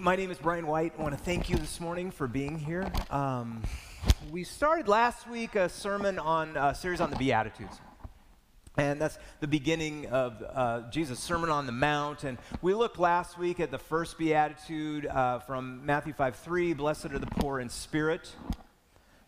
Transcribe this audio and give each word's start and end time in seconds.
My 0.00 0.16
name 0.16 0.30
is 0.30 0.38
Brian 0.38 0.66
White. 0.66 0.92
I 0.98 1.02
want 1.02 1.16
to 1.16 1.22
thank 1.22 1.48
you 1.48 1.56
this 1.56 1.80
morning 1.80 2.10
for 2.10 2.26
being 2.26 2.58
here. 2.58 2.90
Um, 3.10 3.62
we 4.30 4.44
started 4.44 4.88
last 4.88 5.28
week 5.28 5.54
a 5.54 5.68
sermon 5.68 6.18
on 6.18 6.56
a 6.56 6.74
series 6.74 7.00
on 7.00 7.08
the 7.10 7.16
Beatitudes. 7.16 7.80
And 8.76 9.00
that's 9.00 9.16
the 9.40 9.46
beginning 9.46 10.06
of 10.06 10.42
uh, 10.42 10.90
Jesus' 10.90 11.20
Sermon 11.20 11.50
on 11.50 11.66
the 11.66 11.72
Mount. 11.72 12.24
And 12.24 12.36
we 12.60 12.74
looked 12.74 12.98
last 12.98 13.38
week 13.38 13.60
at 13.60 13.70
the 13.70 13.78
first 13.78 14.18
beatitude 14.18 15.06
uh, 15.06 15.38
from 15.38 15.86
Matthew 15.86 16.12
5 16.12 16.36
3 16.36 16.74
Blessed 16.74 17.06
are 17.06 17.18
the 17.18 17.26
poor 17.26 17.60
in 17.60 17.68
spirit, 17.68 18.30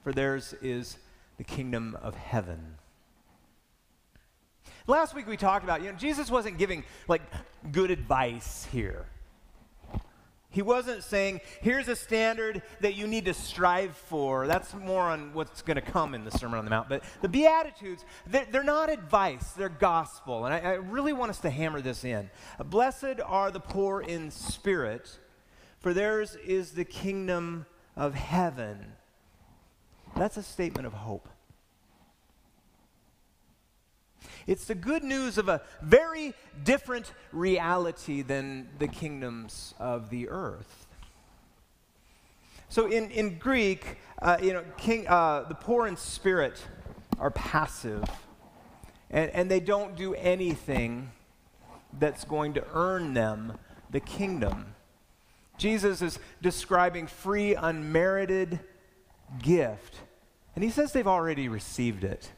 for 0.03 0.12
theirs 0.12 0.55
is 0.61 0.98
the 1.39 1.45
kingdom 1.45 1.96
of 2.03 2.14
heaven. 2.14 2.75
Last 4.87 5.14
week 5.14 5.27
we 5.27 5.37
talked 5.37 5.64
about, 5.64 5.82
you 5.82 5.93
know, 5.93 5.96
Jesus 5.96 6.30
wasn't 6.30 6.59
giving 6.59 6.85
like 7.07 7.23
good 7.71 7.91
advice 7.91 8.66
here. 8.73 9.07
He 10.51 10.62
wasn't 10.62 11.05
saying, 11.05 11.43
here's 11.61 11.89
a 11.89 11.96
standard 11.96 12.62
that 12.80 12.95
you 12.95 13.06
need 13.06 13.27
to 13.27 13.34
strive 13.34 13.95
for. 13.95 14.47
That's 14.47 14.73
more 14.75 15.02
on 15.02 15.34
what's 15.34 15.61
going 15.61 15.77
to 15.77 15.83
come 15.83 16.15
in 16.15 16.25
the 16.25 16.30
Sermon 16.30 16.59
on 16.59 16.65
the 16.65 16.70
Mount. 16.70 16.89
But 16.89 17.05
the 17.20 17.29
Beatitudes, 17.29 18.05
they're, 18.27 18.47
they're 18.51 18.62
not 18.62 18.91
advice, 18.91 19.51
they're 19.53 19.69
gospel. 19.69 20.47
And 20.47 20.55
I, 20.55 20.59
I 20.61 20.73
really 20.75 21.12
want 21.12 21.30
us 21.30 21.39
to 21.41 21.51
hammer 21.51 21.83
this 21.83 22.03
in. 22.03 22.30
Blessed 22.65 23.20
are 23.25 23.51
the 23.51 23.61
poor 23.61 24.01
in 24.01 24.30
spirit, 24.30 25.19
for 25.80 25.92
theirs 25.92 26.37
is 26.42 26.73
the 26.73 26.84
kingdom 26.84 27.67
of 27.95 28.15
heaven. 28.15 28.92
That's 30.17 30.39
a 30.39 30.42
statement 30.42 30.87
of 30.87 30.95
hope. 30.95 31.28
It's 34.46 34.64
the 34.64 34.74
good 34.74 35.04
news 35.04 35.38
of 35.38 35.48
a 35.48 35.62
very 35.82 36.34
different 36.64 37.12
reality 37.32 38.22
than 38.22 38.68
the 38.78 38.88
kingdoms 38.88 39.74
of 39.78 40.10
the 40.10 40.28
earth. 40.28 40.86
So 42.70 42.86
in, 42.86 43.10
in 43.10 43.38
Greek, 43.38 43.96
uh, 44.20 44.38
you 44.42 44.52
know, 44.52 44.62
king, 44.77 45.06
uh, 45.08 45.44
the 45.48 45.55
poor 45.55 45.86
in 45.86 45.97
spirit 45.97 46.62
are 47.19 47.30
passive, 47.30 48.05
and, 49.10 49.30
and 49.30 49.50
they 49.50 49.60
don't 49.60 49.97
do 49.97 50.14
anything 50.14 51.10
that's 51.98 52.25
going 52.25 52.55
to 52.55 52.64
earn 52.75 53.14
them 53.14 53.55
the 53.91 54.00
kingdom. 54.00 54.75
Jesus 55.56 56.03
is 56.03 56.19
describing 56.42 57.06
free, 57.06 57.55
unmerited 57.55 58.60
gift, 59.42 59.97
and 60.55 60.62
he 60.62 60.70
says 60.70 60.92
they've 60.92 61.06
already 61.06 61.48
received 61.48 62.05
it. 62.05 62.32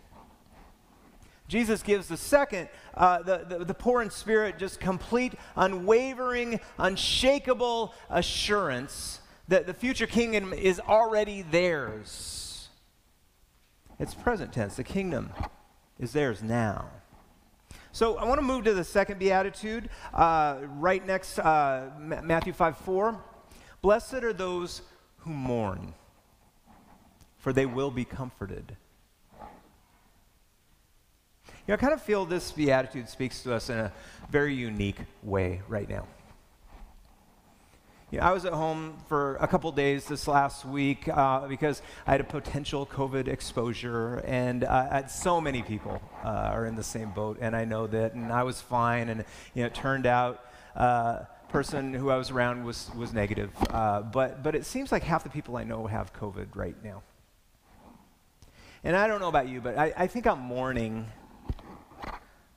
Jesus 1.50 1.82
gives 1.82 2.06
the 2.06 2.16
second, 2.16 2.68
uh, 2.94 3.22
the, 3.22 3.38
the, 3.38 3.64
the 3.64 3.74
poor 3.74 4.02
in 4.02 4.10
spirit, 4.10 4.56
just 4.56 4.78
complete, 4.78 5.34
unwavering, 5.56 6.60
unshakable 6.78 7.92
assurance 8.08 9.20
that 9.48 9.66
the 9.66 9.74
future 9.74 10.06
kingdom 10.06 10.52
is 10.52 10.78
already 10.78 11.42
theirs. 11.42 12.68
It's 13.98 14.14
present 14.14 14.52
tense. 14.52 14.76
The 14.76 14.84
kingdom 14.84 15.32
is 15.98 16.12
theirs 16.12 16.40
now. 16.40 16.88
So 17.90 18.16
I 18.16 18.26
want 18.26 18.38
to 18.38 18.46
move 18.46 18.62
to 18.66 18.72
the 18.72 18.84
second 18.84 19.18
beatitude, 19.18 19.90
uh, 20.14 20.58
right 20.76 21.04
next 21.04 21.40
uh, 21.40 21.90
Matthew 21.98 22.52
5 22.52 22.76
4. 22.76 23.20
Blessed 23.82 24.14
are 24.14 24.32
those 24.32 24.82
who 25.16 25.30
mourn, 25.30 25.94
for 27.38 27.52
they 27.52 27.66
will 27.66 27.90
be 27.90 28.04
comforted 28.04 28.76
know, 31.70 31.74
I 31.74 31.76
kind 31.76 31.92
of 31.92 32.02
feel 32.02 32.24
this 32.24 32.50
beatitude 32.52 33.08
speaks 33.08 33.42
to 33.44 33.54
us 33.54 33.70
in 33.70 33.78
a 33.78 33.92
very 34.28 34.54
unique 34.54 34.98
way 35.22 35.62
right 35.68 35.88
now. 35.88 36.06
You 38.10 38.18
know, 38.18 38.24
I 38.24 38.32
was 38.32 38.44
at 38.44 38.52
home 38.52 38.96
for 39.08 39.36
a 39.36 39.46
couple 39.46 39.70
days 39.70 40.06
this 40.06 40.26
last 40.26 40.64
week 40.64 41.06
uh, 41.06 41.46
because 41.46 41.80
I 42.08 42.10
had 42.10 42.20
a 42.20 42.24
potential 42.24 42.84
COVID 42.84 43.28
exposure, 43.28 44.16
and 44.26 44.64
uh, 44.64 45.06
so 45.06 45.40
many 45.40 45.62
people 45.62 46.02
uh, 46.24 46.28
are 46.28 46.66
in 46.66 46.74
the 46.74 46.82
same 46.82 47.12
boat, 47.12 47.38
and 47.40 47.54
I 47.54 47.64
know 47.64 47.86
that, 47.86 48.14
and 48.14 48.32
I 48.32 48.42
was 48.42 48.60
fine, 48.60 49.08
and 49.08 49.24
you 49.54 49.62
know, 49.62 49.66
it 49.66 49.74
turned 49.74 50.06
out 50.06 50.44
uh, 50.74 51.20
person 51.50 51.94
who 51.94 52.10
I 52.10 52.16
was 52.16 52.32
around 52.32 52.64
was 52.64 52.90
was 52.96 53.12
negative, 53.12 53.50
uh, 53.70 54.02
but 54.02 54.42
but 54.42 54.56
it 54.56 54.66
seems 54.66 54.90
like 54.90 55.04
half 55.04 55.22
the 55.22 55.30
people 55.30 55.56
I 55.56 55.62
know 55.62 55.86
have 55.86 56.12
COVID 56.12 56.56
right 56.56 56.76
now. 56.82 57.02
And 58.82 58.96
I 58.96 59.06
don't 59.06 59.20
know 59.20 59.28
about 59.28 59.48
you, 59.48 59.60
but 59.60 59.78
I, 59.78 59.92
I 59.96 60.06
think 60.08 60.26
I'm 60.26 60.40
mourning 60.40 61.06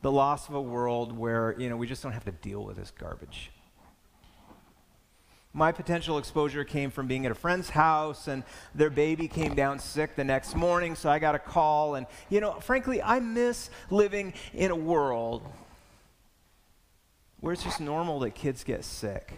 the 0.04 0.12
loss 0.12 0.50
of 0.50 0.54
a 0.54 0.62
world 0.62 1.18
where, 1.18 1.56
you 1.58 1.70
know, 1.70 1.78
we 1.78 1.88
just 1.88 2.04
don't 2.04 2.12
have 2.12 2.26
to 2.26 2.32
deal 2.32 2.64
with 2.64 2.76
this 2.76 2.92
garbage. 2.92 3.52
My 5.54 5.72
potential 5.72 6.18
exposure 6.18 6.66
came 6.66 6.92
from 6.92 7.08
being 7.08 7.26
at 7.26 7.32
a 7.32 7.36
friend's 7.36 7.70
house, 7.70 8.28
and 8.28 8.44
their 8.76 8.90
baby 8.90 9.30
came 9.30 9.56
down 9.56 9.80
sick 9.80 10.16
the 10.16 10.24
next 10.26 10.56
morning, 10.56 10.96
so 10.96 11.10
I 11.10 11.20
got 11.20 11.36
a 11.36 11.40
call. 11.40 11.96
And, 11.96 12.06
you 12.30 12.42
know, 12.42 12.60
frankly, 12.60 13.02
I 13.02 13.22
miss 13.22 13.70
living 13.90 14.34
in 14.54 14.72
a 14.72 14.76
world 14.76 15.44
where 17.40 17.54
it's 17.54 17.64
just 17.64 17.80
normal 17.80 18.20
that 18.22 18.36
kids 18.36 18.64
get 18.66 18.84
sick. 18.84 19.34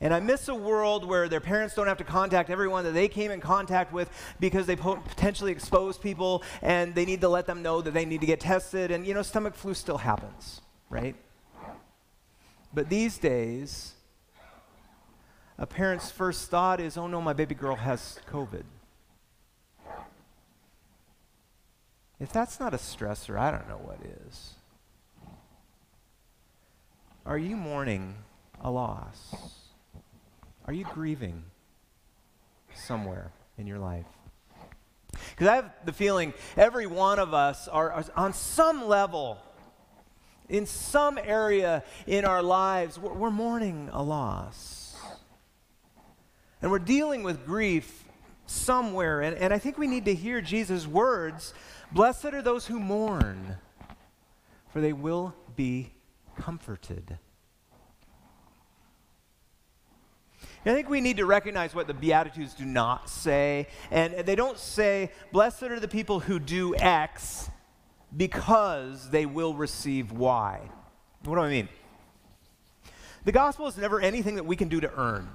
And 0.00 0.14
I 0.14 0.20
miss 0.20 0.46
a 0.46 0.54
world 0.54 1.04
where 1.04 1.28
their 1.28 1.40
parents 1.40 1.74
don't 1.74 1.88
have 1.88 1.98
to 1.98 2.04
contact 2.04 2.50
everyone 2.50 2.84
that 2.84 2.92
they 2.92 3.08
came 3.08 3.32
in 3.32 3.40
contact 3.40 3.92
with 3.92 4.08
because 4.38 4.66
they 4.66 4.76
potentially 4.76 5.50
expose 5.50 5.98
people 5.98 6.44
and 6.62 6.94
they 6.94 7.04
need 7.04 7.20
to 7.22 7.28
let 7.28 7.46
them 7.46 7.62
know 7.62 7.80
that 7.82 7.94
they 7.94 8.04
need 8.04 8.20
to 8.20 8.26
get 8.26 8.38
tested. 8.38 8.92
And, 8.92 9.04
you 9.04 9.12
know, 9.12 9.22
stomach 9.22 9.54
flu 9.54 9.74
still 9.74 9.98
happens, 9.98 10.60
right? 10.88 11.16
But 12.72 12.88
these 12.88 13.18
days, 13.18 13.94
a 15.58 15.66
parent's 15.66 16.12
first 16.12 16.48
thought 16.48 16.80
is, 16.80 16.96
oh 16.96 17.08
no, 17.08 17.20
my 17.20 17.32
baby 17.32 17.56
girl 17.56 17.74
has 17.74 18.20
COVID. 18.30 18.62
If 22.20 22.32
that's 22.32 22.60
not 22.60 22.72
a 22.74 22.78
stressor, 22.78 23.36
I 23.38 23.50
don't 23.50 23.68
know 23.68 23.80
what 23.82 23.98
is. 24.28 24.54
Are 27.26 27.38
you 27.38 27.56
mourning 27.56 28.14
a 28.60 28.70
loss? 28.70 29.57
Are 30.68 30.74
you 30.74 30.84
grieving 30.84 31.44
somewhere 32.74 33.32
in 33.56 33.66
your 33.66 33.78
life? 33.78 34.04
Because 35.30 35.48
I 35.48 35.56
have 35.56 35.70
the 35.86 35.94
feeling 35.94 36.34
every 36.58 36.86
one 36.86 37.18
of 37.18 37.32
us 37.32 37.68
are, 37.68 37.90
are, 37.90 38.04
on 38.14 38.34
some 38.34 38.86
level, 38.86 39.38
in 40.46 40.66
some 40.66 41.18
area 41.18 41.84
in 42.06 42.26
our 42.26 42.42
lives, 42.42 42.98
we're, 42.98 43.14
we're 43.14 43.30
mourning 43.30 43.88
a 43.94 44.02
loss. 44.02 44.94
And 46.60 46.70
we're 46.70 46.80
dealing 46.80 47.22
with 47.22 47.46
grief 47.46 48.04
somewhere. 48.46 49.22
And, 49.22 49.38
and 49.38 49.54
I 49.54 49.58
think 49.58 49.78
we 49.78 49.86
need 49.86 50.04
to 50.04 50.14
hear 50.14 50.42
Jesus' 50.42 50.86
words 50.86 51.54
Blessed 51.92 52.26
are 52.26 52.42
those 52.42 52.66
who 52.66 52.78
mourn, 52.78 53.56
for 54.68 54.82
they 54.82 54.92
will 54.92 55.34
be 55.56 55.94
comforted. 56.36 57.18
I 60.68 60.74
think 60.74 60.90
we 60.90 61.00
need 61.00 61.16
to 61.16 61.26
recognize 61.26 61.74
what 61.74 61.86
the 61.86 61.94
Beatitudes 61.94 62.54
do 62.54 62.64
not 62.64 63.08
say. 63.08 63.68
And 63.90 64.14
they 64.26 64.34
don't 64.34 64.58
say, 64.58 65.10
Blessed 65.32 65.62
are 65.64 65.80
the 65.80 65.88
people 65.88 66.20
who 66.20 66.38
do 66.38 66.76
X 66.76 67.50
because 68.16 69.10
they 69.10 69.26
will 69.26 69.54
receive 69.54 70.12
Y. 70.12 70.60
What 71.24 71.34
do 71.36 71.40
I 71.40 71.48
mean? 71.48 71.68
The 73.24 73.32
gospel 73.32 73.66
is 73.66 73.76
never 73.76 74.00
anything 74.00 74.36
that 74.36 74.44
we 74.44 74.56
can 74.56 74.68
do 74.68 74.80
to 74.80 74.92
earn. 74.94 75.28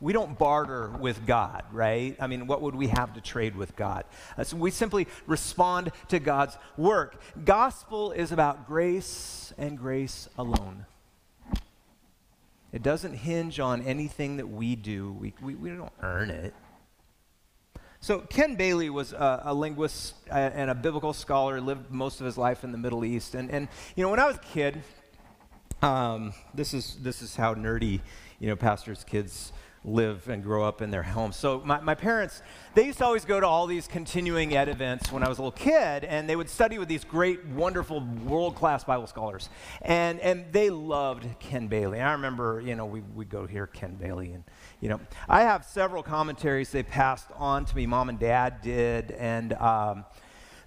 We 0.00 0.12
don't 0.12 0.36
barter 0.36 0.90
with 0.90 1.24
God, 1.26 1.62
right? 1.70 2.16
I 2.18 2.26
mean, 2.26 2.48
what 2.48 2.60
would 2.60 2.74
we 2.74 2.88
have 2.88 3.14
to 3.14 3.20
trade 3.20 3.54
with 3.54 3.76
God? 3.76 4.04
Uh, 4.36 4.42
so 4.42 4.56
we 4.56 4.72
simply 4.72 5.06
respond 5.28 5.92
to 6.08 6.18
God's 6.18 6.58
work. 6.76 7.20
Gospel 7.44 8.10
is 8.10 8.32
about 8.32 8.66
grace 8.66 9.52
and 9.56 9.78
grace 9.78 10.28
alone. 10.36 10.86
It 12.72 12.82
doesn't 12.82 13.14
hinge 13.14 13.60
on 13.60 13.82
anything 13.82 14.38
that 14.38 14.48
we 14.48 14.76
do. 14.76 15.12
We, 15.12 15.34
we, 15.42 15.54
we 15.54 15.70
don't 15.70 15.92
earn 16.00 16.30
it. 16.30 16.54
So, 18.00 18.20
Ken 18.20 18.56
Bailey 18.56 18.90
was 18.90 19.12
a, 19.12 19.42
a 19.44 19.54
linguist 19.54 20.14
uh, 20.28 20.34
and 20.34 20.70
a 20.70 20.74
biblical 20.74 21.12
scholar, 21.12 21.60
lived 21.60 21.90
most 21.90 22.18
of 22.20 22.26
his 22.26 22.36
life 22.36 22.64
in 22.64 22.72
the 22.72 22.78
Middle 22.78 23.04
East. 23.04 23.34
And, 23.34 23.50
and 23.50 23.68
you 23.94 24.02
know, 24.02 24.10
when 24.10 24.18
I 24.18 24.26
was 24.26 24.36
a 24.36 24.40
kid, 24.40 24.82
um, 25.82 26.32
this, 26.54 26.74
is, 26.74 26.96
this 27.00 27.22
is 27.22 27.36
how 27.36 27.54
nerdy, 27.54 28.00
you 28.40 28.48
know, 28.48 28.56
pastors' 28.56 29.04
kids 29.04 29.52
live 29.84 30.28
and 30.28 30.44
grow 30.44 30.62
up 30.62 30.80
in 30.80 30.90
their 30.90 31.02
home. 31.02 31.32
So 31.32 31.60
my, 31.64 31.80
my 31.80 31.96
parents, 31.96 32.40
they 32.74 32.86
used 32.86 32.98
to 32.98 33.04
always 33.04 33.24
go 33.24 33.40
to 33.40 33.46
all 33.46 33.66
these 33.66 33.88
continuing 33.88 34.56
ed 34.56 34.68
events 34.68 35.10
when 35.10 35.24
I 35.24 35.28
was 35.28 35.38
a 35.38 35.42
little 35.42 35.50
kid, 35.50 36.04
and 36.04 36.28
they 36.28 36.36
would 36.36 36.48
study 36.48 36.78
with 36.78 36.88
these 36.88 37.02
great, 37.02 37.44
wonderful, 37.46 38.00
world-class 38.24 38.84
Bible 38.84 39.08
scholars. 39.08 39.48
And, 39.80 40.20
and 40.20 40.44
they 40.52 40.70
loved 40.70 41.26
Ken 41.40 41.66
Bailey. 41.66 42.00
I 42.00 42.12
remember, 42.12 42.60
you 42.60 42.76
know, 42.76 42.86
we, 42.86 43.00
we'd 43.00 43.28
go 43.28 43.44
hear 43.46 43.66
Ken 43.66 43.96
Bailey. 43.96 44.32
And, 44.32 44.44
you 44.80 44.88
know, 44.88 45.00
I 45.28 45.42
have 45.42 45.64
several 45.64 46.04
commentaries 46.04 46.70
they 46.70 46.84
passed 46.84 47.26
on 47.36 47.64
to 47.64 47.74
me. 47.74 47.84
Mom 47.86 48.08
and 48.08 48.20
dad 48.20 48.62
did. 48.62 49.10
And 49.10 49.52
um, 49.54 50.04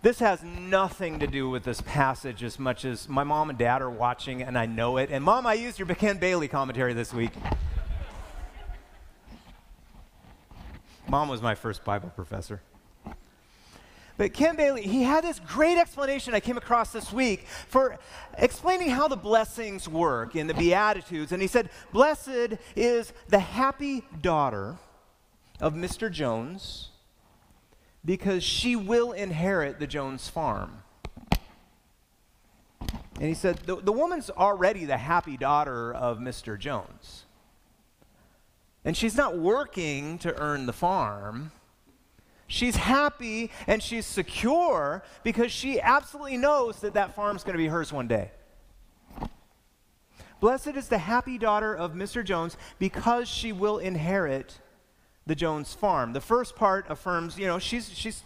This 0.06 0.20
has 0.20 0.44
nothing 0.44 1.18
to 1.18 1.26
do 1.26 1.50
with 1.50 1.64
this 1.64 1.82
passage 1.82 2.44
as 2.44 2.60
much 2.60 2.86
as 2.86 3.10
my 3.10 3.24
mom 3.24 3.50
and 3.50 3.58
dad 3.58 3.82
are 3.82 3.90
watching 3.90 4.44
and 4.44 4.56
I 4.56 4.68
know 4.68 4.98
it. 4.98 5.10
And 5.10 5.24
mom, 5.24 5.48
I 5.48 5.56
used 5.56 5.80
your 5.80 5.88
Ken 5.88 6.20
Bailey 6.20 6.48
commentary 6.48 6.94
this 6.94 7.12
week. 7.12 7.32
Mom 11.08 11.30
was 11.30 11.42
my 11.42 11.56
first 11.56 11.84
Bible 11.84 12.12
professor. 12.16 12.62
But 14.18 14.34
Ken 14.34 14.56
Bailey, 14.56 14.84
he 14.84 15.04
had 15.04 15.26
this 15.26 15.40
great 15.40 15.78
explanation 15.78 16.34
I 16.34 16.40
came 16.40 16.58
across 16.58 16.94
this 16.94 17.12
week 17.12 17.46
for 17.68 17.98
explaining 18.38 18.90
how 18.90 19.10
the 19.10 19.18
blessings 19.18 19.90
work 19.90 20.38
in 20.38 20.48
the 20.48 20.54
Beatitudes. 20.54 21.34
And 21.34 21.42
he 21.42 21.50
said, 21.50 21.70
Blessed 21.92 22.58
is 22.78 23.12
the 23.28 23.40
happy 23.40 24.06
daughter 24.22 24.78
of 25.60 25.74
Mr. 25.74 26.10
Jones 26.10 26.92
because 28.06 28.44
she 28.44 28.76
will 28.76 29.12
inherit 29.12 29.80
the 29.80 29.88
Jones 29.88 30.30
farm. 30.30 30.84
And 33.16 33.30
he 33.30 33.34
said, 33.34 33.58
the, 33.66 33.78
the 33.78 33.92
woman's 33.92 34.30
already 34.30 34.86
the 34.86 34.98
happy 34.98 35.38
daughter 35.38 35.94
of 35.94 36.20
Mr. 36.20 36.60
Jones. 36.60 37.25
And 38.86 38.96
she's 38.96 39.18
not 39.18 39.38
working 39.38 40.20
to 40.20 40.40
earn 40.40 40.68
the 40.68 40.74
farm. 40.74 41.52
She's 42.48 42.76
happy 42.76 43.50
and 43.66 43.82
she's 43.82 44.06
secure 44.06 45.04
because 45.24 45.52
she 45.52 45.82
absolutely 45.82 46.38
knows 46.38 46.80
that 46.82 46.94
that 46.94 47.16
farm's 47.16 47.44
going 47.44 47.56
to 47.56 47.58
be 47.58 47.68
hers 47.68 47.92
one 47.92 48.08
day. 48.08 48.30
Blessed 50.40 50.76
is 50.76 50.90
the 50.90 51.00
happy 51.00 51.40
daughter 51.40 51.74
of 51.74 51.94
Mr. 51.94 52.24
Jones 52.24 52.56
because 52.78 53.28
she 53.28 53.52
will 53.52 53.80
inherit 53.80 54.60
the 55.26 55.34
Jones 55.34 55.74
farm. 55.74 56.14
The 56.14 56.22
first 56.22 56.56
part 56.56 56.86
affirms, 56.88 57.40
you 57.40 57.48
know, 57.48 57.58
she's, 57.58 57.90
she's, 57.92 58.24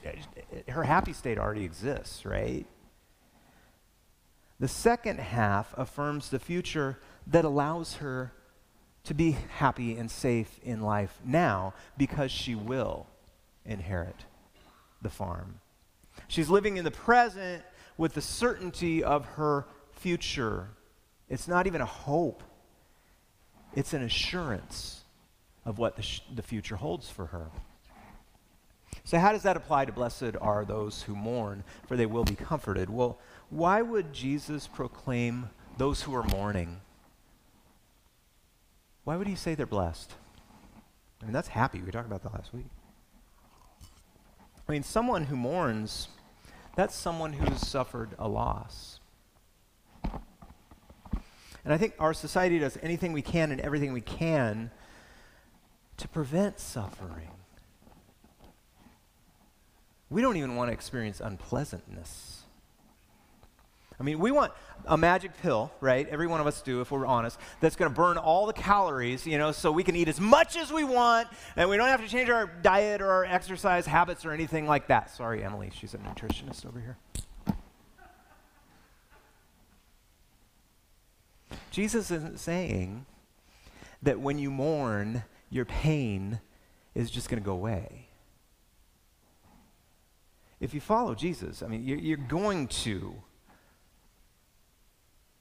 her 0.68 0.84
happy 0.84 1.14
state 1.14 1.38
already 1.38 1.64
exists, 1.64 2.26
right? 2.26 2.66
The 4.60 4.68
second 4.68 5.22
half 5.22 5.74
affirms 5.78 6.30
the 6.30 6.40
future 6.40 7.00
that 7.26 7.46
allows 7.46 7.96
her 7.96 8.34
to 9.06 9.14
be 9.14 9.38
happy 9.58 9.96
and 9.98 10.10
safe 10.10 10.60
in 10.64 10.82
life 10.82 11.20
now 11.26 11.74
because 11.98 12.32
she 12.32 12.56
will 12.56 13.08
inherit 13.66 14.26
the 15.02 15.10
farm. 15.10 15.60
She's 16.28 16.50
living 16.50 16.78
in 16.78 16.84
the 16.84 16.92
present 16.92 17.64
with 17.98 18.14
the 18.14 18.22
certainty 18.22 19.04
of 19.04 19.26
her 19.26 19.66
future. 19.92 20.70
It's 21.30 21.48
not 21.48 21.68
even 21.68 21.82
a 21.82 21.86
hope, 21.86 22.44
it's 23.76 23.94
an 23.94 24.04
assurance 24.04 25.02
of 25.66 25.78
what 25.78 25.96
the, 25.96 26.02
sh- 26.02 26.22
the 26.34 26.42
future 26.42 26.76
holds 26.76 27.10
for 27.10 27.28
her. 27.28 27.48
So, 29.04 29.20
how 29.20 29.32
does 29.32 29.44
that 29.44 29.58
apply 29.58 29.86
to 29.86 29.92
blessed 29.92 30.36
are 30.42 30.66
those 30.66 31.04
who 31.04 31.16
mourn, 31.16 31.64
for 31.88 31.96
they 31.96 32.06
will 32.06 32.24
be 32.24 32.36
comforted? 32.36 32.90
Well, 32.90 33.20
why 33.50 33.82
would 33.82 34.14
Jesus 34.14 34.68
proclaim 34.68 35.50
those 35.78 36.04
who 36.04 36.14
are 36.16 36.24
mourning? 36.24 36.82
Why 39.10 39.18
would 39.18 39.26
he 39.26 39.34
say 39.34 39.56
they're 39.56 39.66
blessed? 39.66 40.14
I 41.20 41.26
mean, 41.26 41.34
that's 41.34 41.48
happy. 41.48 41.82
We 41.82 41.90
talked 41.90 42.06
about 42.06 42.22
that 42.22 42.32
last 42.32 42.54
week. 42.54 42.68
I 44.68 44.72
mean, 44.72 44.84
someone 44.84 45.24
who 45.24 45.36
mourns, 45.36 46.10
that's 46.76 46.94
someone 46.96 47.34
who's 47.34 47.60
suffered 47.68 48.12
a 48.20 48.28
loss. 48.28 49.00
And 50.04 51.74
I 51.74 51.78
think 51.80 51.96
our 51.98 52.14
society 52.14 52.60
does 52.60 52.78
anything 52.84 53.12
we 53.12 53.24
can 53.24 53.52
and 53.52 53.60
everything 53.62 53.94
we 53.94 54.02
can 54.02 54.70
to 55.98 56.08
prevent 56.08 56.60
suffering. 56.60 57.32
We 60.12 60.22
don't 60.22 60.38
even 60.38 60.56
want 60.56 60.70
to 60.70 60.74
experience 60.74 61.20
unpleasantness. 61.20 62.39
I 64.00 64.04
mean, 64.04 64.20
we 64.20 64.32
want 64.32 64.54
a 64.86 64.98
magic 64.98 65.32
pill, 65.42 65.72
right? 65.82 66.08
Every 66.08 66.26
one 66.26 66.40
of 66.40 66.48
us 66.48 66.62
do, 66.62 66.80
if 66.80 66.90
we're 66.90 67.06
honest, 67.06 67.38
that's 67.60 67.76
going 67.76 67.92
to 67.92 67.96
burn 67.96 68.18
all 68.18 68.46
the 68.46 68.54
calories, 68.54 69.28
you 69.28 69.38
know, 69.38 69.52
so 69.52 69.72
we 69.72 69.84
can 69.84 69.96
eat 69.96 70.08
as 70.08 70.22
much 70.22 70.56
as 70.56 70.72
we 70.72 70.86
want 70.86 71.28
and 71.58 71.70
we 71.70 71.76
don't 71.76 71.90
have 71.90 72.02
to 72.02 72.08
change 72.08 72.30
our 72.30 72.48
diet 72.48 73.02
or 73.02 73.10
our 73.12 73.26
exercise 73.26 73.86
habits 73.86 74.26
or 74.26 74.32
anything 74.32 74.66
like 74.68 74.88
that. 74.88 75.12
Sorry, 75.12 75.44
Emily, 75.44 75.70
she's 75.74 75.94
a 75.94 75.98
nutritionist 75.98 76.66
over 76.66 76.80
here. 76.80 76.98
Jesus 81.72 82.10
isn't 82.10 82.40
saying 82.40 83.06
that 84.02 84.20
when 84.20 84.40
you 84.40 84.50
mourn, 84.50 85.24
your 85.50 85.66
pain 85.66 86.40
is 86.96 87.12
just 87.12 87.30
going 87.30 87.42
to 87.42 87.46
go 87.46 87.54
away. 87.54 88.08
If 90.62 90.74
you 90.74 90.80
follow 90.80 91.16
Jesus, 91.16 91.62
I 91.62 91.68
mean, 91.68 91.84
you're, 91.84 91.98
you're 91.98 92.18
going 92.18 92.68
to 92.68 93.22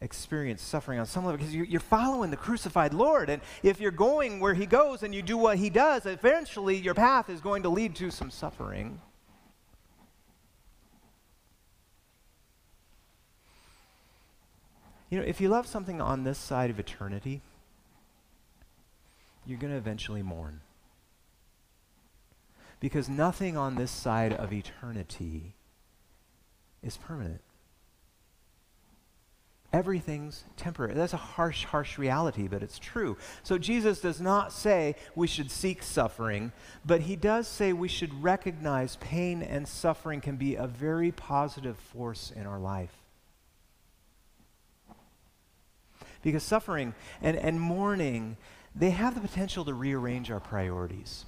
experience 0.00 0.62
suffering 0.62 1.00
on 1.00 1.06
some 1.06 1.25
level 1.25 1.39
because 1.39 1.55
you're, 1.55 1.81
following 1.81 2.31
the 2.31 2.37
crucified 2.37 2.95
Lord. 2.95 3.31
And 3.31 3.43
if 3.62 3.81
you're 3.81 3.91
going 3.91 4.41
where 4.41 4.55
He 4.55 4.67
goes 4.67 5.03
and 5.03 5.15
you 5.15 5.23
do 5.23 5.37
what 5.37 5.59
He 5.59 5.71
does, 5.71 6.06
eventually 6.06 6.77
your 6.77 6.95
path 6.95 7.29
is 7.29 7.41
going 7.41 7.65
to 7.65 7.69
lead 7.69 7.95
to 7.97 8.11
some 8.11 8.31
suffering. 8.31 9.00
You 15.11 15.19
know, 15.19 15.25
if 15.25 15.41
you 15.41 15.49
love 15.49 15.67
something 15.67 16.00
on 16.00 16.25
this 16.25 16.39
side 16.39 16.71
of 16.71 16.79
eternity, 16.79 17.41
you're 19.47 19.59
going 19.59 19.73
to 19.73 19.79
eventually 19.79 20.23
mourn. 20.23 20.61
Because 22.79 23.09
nothing 23.09 23.56
on 23.56 23.75
this 23.75 23.91
side 23.91 24.33
of 24.33 24.53
eternity 24.53 25.55
is 26.83 26.97
permanent. 26.99 27.41
Everything's 29.70 30.44
temporary. 30.56 30.94
That's 30.94 31.12
a 31.12 31.19
harsh, 31.19 31.65
harsh 31.65 31.99
reality, 31.99 32.49
but 32.49 32.62
it's 32.62 32.79
true. 32.79 33.19
So 33.43 33.59
Jesus 33.59 34.00
does 34.00 34.19
not 34.19 34.50
say 34.50 34.97
we 35.15 35.26
should 35.26 35.50
seek 35.50 35.82
suffering, 35.82 36.53
but 36.87 37.03
he 37.03 37.17
does 37.17 37.47
say 37.47 37.75
we 37.75 37.88
should 37.88 38.23
recognize 38.23 38.97
pain 38.97 39.43
and 39.43 39.69
suffering 39.69 40.23
can 40.23 40.37
be 40.37 40.55
a 40.55 40.67
very 40.67 41.12
positive 41.12 41.76
force 41.76 42.32
in 42.35 42.47
our 42.47 42.59
life. 42.59 42.94
Because 46.23 46.43
suffering 46.43 46.94
and, 47.21 47.37
and 47.37 47.61
mourning, 47.61 48.38
they 48.75 48.91
have 48.91 49.14
the 49.14 49.21
potential 49.21 49.67
to 49.67 49.75
rearrange 49.75 50.31
our 50.31 50.41
priorities. 50.41 51.26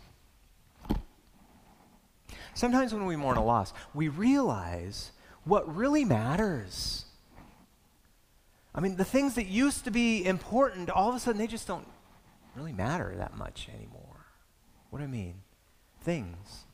Sometimes 2.54 2.94
when 2.94 3.04
we 3.04 3.16
mourn 3.16 3.36
a 3.36 3.44
loss, 3.44 3.74
we 3.92 4.08
realize 4.08 5.12
what 5.44 5.74
really 5.74 6.06
matters 6.06 7.04
I 8.74 8.80
mean, 8.80 8.96
the 8.96 9.04
things 9.04 9.34
that 9.34 9.46
used 9.46 9.84
to 9.84 9.90
be 9.90 10.24
important, 10.24 10.90
all 10.90 11.08
of 11.08 11.14
a 11.14 11.18
sudden 11.18 11.38
they 11.38 11.46
just 11.46 11.66
don't 11.66 11.86
really 12.54 12.72
matter 12.72 13.14
that 13.16 13.36
much 13.36 13.68
anymore. 13.74 14.26
What 14.90 14.98
do 14.98 15.04
I 15.04 15.08
mean? 15.08 15.42
Things, 16.02 16.64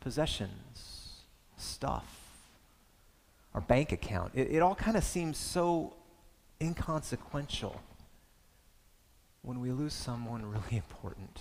possessions, 0.00 1.20
stuff, 1.56 2.06
our 3.54 3.60
bank 3.60 3.92
account. 3.92 4.32
It, 4.34 4.52
it 4.52 4.62
all 4.62 4.74
kind 4.74 4.96
of 4.96 5.04
seems 5.04 5.38
so 5.38 5.94
inconsequential 6.60 7.80
when 9.42 9.60
we 9.60 9.70
lose 9.70 9.92
someone 9.92 10.44
really 10.50 10.76
important. 10.76 11.40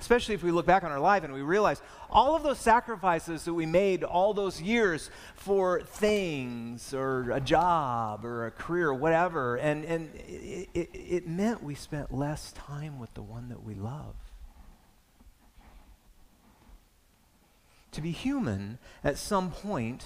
Especially 0.00 0.34
if 0.34 0.42
we 0.42 0.50
look 0.50 0.66
back 0.66 0.82
on 0.82 0.90
our 0.90 0.98
life 0.98 1.24
and 1.24 1.32
we 1.32 1.42
realize 1.42 1.82
all 2.08 2.34
of 2.34 2.42
those 2.42 2.58
sacrifices 2.58 3.44
that 3.44 3.54
we 3.54 3.66
made 3.66 4.02
all 4.02 4.32
those 4.32 4.60
years 4.60 5.10
for 5.34 5.82
things 5.82 6.94
or 6.94 7.30
a 7.30 7.40
job 7.40 8.24
or 8.24 8.46
a 8.46 8.50
career 8.50 8.88
or 8.88 8.94
whatever, 8.94 9.56
and, 9.56 9.84
and 9.84 10.14
it, 10.16 10.68
it, 10.74 10.90
it 10.92 11.28
meant 11.28 11.62
we 11.62 11.74
spent 11.74 12.12
less 12.12 12.52
time 12.52 12.98
with 12.98 13.12
the 13.14 13.22
one 13.22 13.48
that 13.50 13.62
we 13.62 13.74
love. 13.74 14.14
To 17.92 18.00
be 18.00 18.12
human 18.12 18.78
at 19.04 19.18
some 19.18 19.50
point 19.50 20.04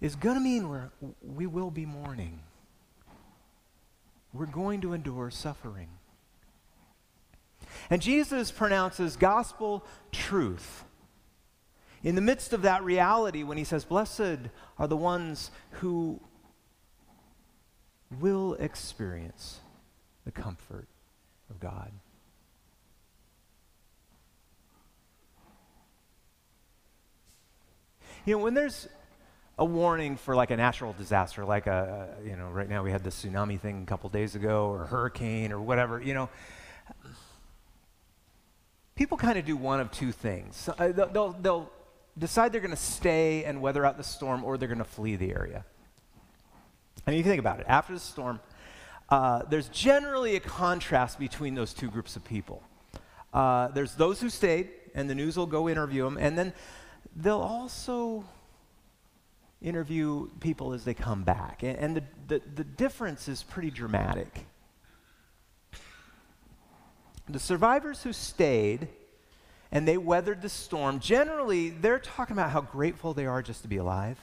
is 0.00 0.16
going 0.16 0.34
to 0.34 0.40
mean 0.40 0.68
we're, 0.68 0.90
we 1.22 1.46
will 1.46 1.70
be 1.70 1.86
mourning. 1.86 2.40
We're 4.32 4.46
going 4.46 4.80
to 4.80 4.94
endure 4.94 5.30
suffering. 5.30 5.88
And 7.88 8.00
Jesus 8.00 8.50
pronounces 8.50 9.16
gospel 9.16 9.84
truth. 10.12 10.84
In 12.02 12.14
the 12.14 12.20
midst 12.20 12.52
of 12.52 12.62
that 12.62 12.82
reality, 12.82 13.42
when 13.42 13.58
he 13.58 13.64
says, 13.64 13.84
Blessed 13.84 14.48
are 14.78 14.86
the 14.86 14.96
ones 14.96 15.50
who 15.72 16.20
will 18.18 18.54
experience 18.54 19.60
the 20.24 20.32
comfort 20.32 20.88
of 21.50 21.60
God. 21.60 21.92
You 28.24 28.36
know, 28.36 28.42
when 28.42 28.54
there's 28.54 28.88
a 29.58 29.64
warning 29.64 30.16
for 30.16 30.34
like 30.34 30.50
a 30.50 30.56
natural 30.56 30.94
disaster, 30.94 31.44
like 31.44 31.66
a, 31.66 32.08
you 32.24 32.36
know, 32.36 32.48
right 32.48 32.68
now 32.68 32.82
we 32.82 32.90
had 32.90 33.04
the 33.04 33.10
tsunami 33.10 33.58
thing 33.58 33.82
a 33.82 33.86
couple 33.86 34.08
days 34.10 34.34
ago, 34.34 34.66
or 34.70 34.86
hurricane, 34.86 35.52
or 35.52 35.60
whatever, 35.60 36.00
you 36.00 36.14
know, 36.14 36.28
people 39.00 39.16
kind 39.16 39.38
of 39.38 39.46
do 39.46 39.56
one 39.56 39.80
of 39.80 39.90
two 39.90 40.12
things. 40.12 40.68
Uh, 40.68 40.88
they'll, 40.88 41.08
they'll, 41.08 41.32
they'll 41.40 41.70
decide 42.18 42.52
they're 42.52 42.60
going 42.60 42.70
to 42.70 42.76
stay 42.76 43.44
and 43.44 43.62
weather 43.62 43.86
out 43.86 43.96
the 43.96 44.04
storm, 44.04 44.44
or 44.44 44.58
they're 44.58 44.68
going 44.68 44.76
to 44.76 44.84
flee 44.84 45.16
the 45.16 45.32
area. 45.32 45.64
I 47.06 47.10
mean, 47.10 47.20
if 47.20 47.24
you 47.24 47.32
think 47.32 47.40
about 47.40 47.60
it, 47.60 47.66
after 47.66 47.94
the 47.94 47.98
storm, 47.98 48.40
uh, 49.08 49.44
there's 49.48 49.70
generally 49.70 50.36
a 50.36 50.40
contrast 50.40 51.18
between 51.18 51.54
those 51.54 51.72
two 51.72 51.88
groups 51.88 52.14
of 52.14 52.26
people. 52.26 52.62
Uh, 53.32 53.68
there's 53.68 53.94
those 53.94 54.20
who 54.20 54.28
stayed, 54.28 54.68
and 54.94 55.08
the 55.08 55.14
news 55.14 55.34
will 55.34 55.46
go 55.46 55.66
interview 55.66 56.04
them, 56.04 56.18
and 56.18 56.36
then 56.36 56.52
they'll 57.16 57.40
also 57.40 58.22
interview 59.62 60.28
people 60.40 60.74
as 60.74 60.84
they 60.84 60.92
come 60.92 61.22
back. 61.22 61.62
And, 61.62 61.78
and 61.78 61.96
the, 61.96 62.02
the, 62.28 62.42
the 62.54 62.64
difference 62.64 63.28
is 63.28 63.42
pretty 63.42 63.70
dramatic. 63.70 64.44
The 67.32 67.38
survivors 67.38 68.02
who 68.02 68.12
stayed 68.12 68.88
and 69.72 69.86
they 69.86 69.96
weathered 69.96 70.42
the 70.42 70.48
storm, 70.48 70.98
generally, 70.98 71.70
they're 71.70 72.00
talking 72.00 72.34
about 72.34 72.50
how 72.50 72.60
grateful 72.60 73.14
they 73.14 73.26
are 73.26 73.40
just 73.42 73.62
to 73.62 73.68
be 73.68 73.76
alive. 73.76 74.18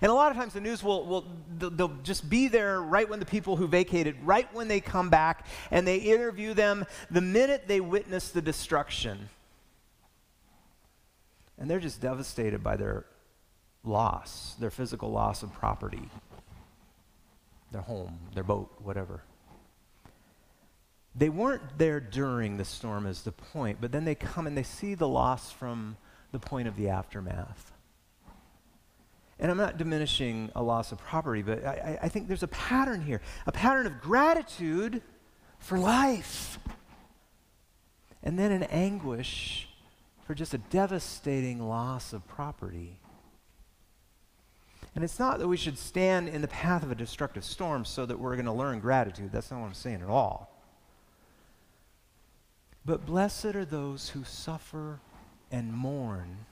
And 0.00 0.10
a 0.10 0.14
lot 0.14 0.30
of 0.30 0.36
times 0.36 0.52
the 0.52 0.60
news 0.60 0.82
will, 0.82 1.06
will 1.06 1.24
they'll, 1.58 1.70
they'll, 1.70 1.96
just 2.02 2.28
be 2.28 2.48
there 2.48 2.80
right 2.80 3.08
when 3.08 3.18
the 3.18 3.26
people 3.26 3.56
who 3.56 3.66
vacated, 3.66 4.16
right 4.22 4.52
when 4.54 4.68
they 4.68 4.80
come 4.80 5.10
back, 5.10 5.46
and 5.70 5.86
they 5.86 5.96
interview 5.96 6.54
them 6.54 6.84
the 7.10 7.20
minute 7.20 7.64
they 7.66 7.80
witness 7.80 8.30
the 8.30 8.42
destruction. 8.42 9.28
And 11.58 11.70
they're 11.70 11.80
just 11.80 12.00
devastated 12.00 12.62
by 12.62 12.76
their 12.76 13.04
loss, 13.84 14.54
their 14.58 14.70
physical 14.70 15.10
loss 15.10 15.42
of 15.42 15.52
property, 15.52 16.08
their 17.70 17.82
home, 17.82 18.18
their 18.34 18.44
boat, 18.44 18.70
whatever. 18.82 19.22
They 21.14 21.28
weren't 21.28 21.78
there 21.78 22.00
during 22.00 22.56
the 22.56 22.64
storm, 22.64 23.06
is 23.06 23.22
the 23.22 23.32
point, 23.32 23.78
but 23.80 23.92
then 23.92 24.04
they 24.04 24.16
come 24.16 24.46
and 24.46 24.56
they 24.56 24.64
see 24.64 24.94
the 24.94 25.08
loss 25.08 25.52
from 25.52 25.96
the 26.32 26.40
point 26.40 26.66
of 26.66 26.76
the 26.76 26.88
aftermath. 26.88 27.72
And 29.38 29.50
I'm 29.50 29.56
not 29.56 29.78
diminishing 29.78 30.50
a 30.56 30.62
loss 30.62 30.90
of 30.90 30.98
property, 30.98 31.42
but 31.42 31.64
I, 31.64 31.98
I, 32.02 32.08
think 32.08 32.28
there's 32.28 32.42
a 32.42 32.48
pattern 32.48 33.00
here 33.00 33.20
a 33.46 33.52
pattern 33.52 33.86
of 33.86 34.00
gratitude 34.00 35.02
for 35.58 35.78
life, 35.78 36.58
and 38.22 38.38
then 38.38 38.50
an 38.52 38.64
anguish 38.64 39.68
for 40.26 40.34
just 40.34 40.54
a 40.54 40.58
devastating 40.58 41.60
loss 41.60 42.12
of 42.12 42.26
property. 42.26 42.98
And 44.94 45.02
it's 45.02 45.18
not 45.18 45.38
that 45.40 45.48
we 45.48 45.56
should 45.56 45.78
stand 45.78 46.28
in 46.28 46.40
the 46.40 46.48
path 46.48 46.82
of 46.82 46.90
a 46.90 46.94
destructive 46.94 47.44
storm 47.44 47.84
so 47.84 48.06
that 48.06 48.18
we're 48.18 48.34
going 48.34 48.46
to 48.46 48.52
learn 48.52 48.78
gratitude. 48.78 49.30
That's 49.32 49.50
not 49.50 49.60
what 49.60 49.66
I'm 49.66 49.74
saying 49.74 50.02
at 50.02 50.08
all. 50.08 50.53
But 52.84 53.06
blessed 53.06 53.46
are 53.46 53.64
those 53.64 54.10
who 54.10 54.24
suffer 54.24 55.00
and 55.50 55.72
mourn. 55.72 56.46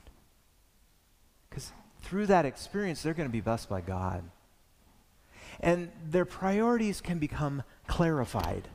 Because 1.49 1.71
through 2.01 2.27
that 2.27 2.45
experience, 2.45 3.01
they're 3.01 3.13
going 3.13 3.29
to 3.29 3.33
be 3.33 3.41
blessed 3.41 3.69
by 3.69 3.81
God. 3.81 4.23
And 5.59 5.91
their 6.09 6.25
priorities 6.25 7.01
can 7.01 7.19
become 7.19 7.63
clarified 7.87 8.67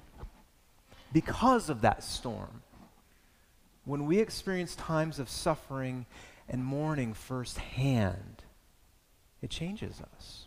because 1.12 1.69
of 1.69 1.81
that 1.81 2.05
storm. 2.05 2.62
When 3.85 4.07
we 4.07 4.19
experience 4.19 4.77
times 4.77 5.19
of 5.19 5.29
suffering 5.29 6.07
and 6.49 6.65
mourning 6.65 7.15
firsthand, 7.15 8.45
it 9.43 9.50
changes 9.50 10.00
us. 10.15 10.47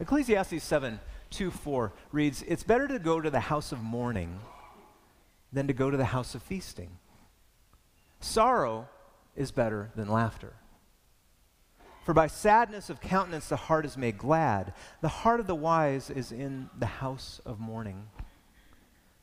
Ecclesiastes 0.00 0.64
7 0.64 0.98
2 1.34 1.50
4 1.50 1.92
reads, 2.12 2.42
It's 2.46 2.62
better 2.62 2.86
to 2.88 2.98
go 2.98 3.20
to 3.20 3.30
the 3.30 3.40
house 3.40 3.72
of 3.72 3.82
mourning 3.82 4.38
than 5.52 5.66
to 5.66 5.72
go 5.72 5.90
to 5.90 5.96
the 5.96 6.04
house 6.06 6.34
of 6.34 6.42
feasting. 6.42 6.90
Sorrow 8.20 8.88
is 9.36 9.50
better 9.50 9.90
than 9.96 10.08
laughter. 10.08 10.54
For 12.04 12.14
by 12.14 12.26
sadness 12.26 12.90
of 12.90 13.00
countenance 13.00 13.48
the 13.48 13.56
heart 13.56 13.84
is 13.84 13.96
made 13.96 14.18
glad. 14.18 14.74
The 15.00 15.08
heart 15.08 15.40
of 15.40 15.46
the 15.46 15.54
wise 15.54 16.10
is 16.10 16.32
in 16.32 16.68
the 16.78 16.86
house 16.86 17.40
of 17.44 17.58
mourning, 17.58 18.08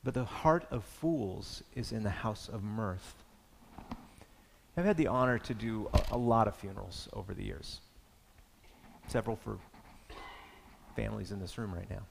but 0.04 0.14
the 0.14 0.24
heart 0.24 0.66
of 0.70 0.84
fools 0.84 1.62
is 1.74 1.92
in 1.92 2.02
the 2.02 2.10
house 2.10 2.48
of 2.48 2.62
mirth. 2.62 3.22
I've 4.76 4.84
had 4.84 4.96
the 4.96 5.06
honor 5.06 5.38
to 5.38 5.54
do 5.54 5.88
a, 5.92 6.14
a 6.14 6.18
lot 6.18 6.48
of 6.48 6.56
funerals 6.56 7.08
over 7.12 7.34
the 7.34 7.44
years, 7.44 7.80
several 9.06 9.36
for 9.36 9.58
families 10.94 11.30
in 11.30 11.40
this 11.40 11.58
room 11.58 11.74
right 11.74 11.88
now. 11.90 12.02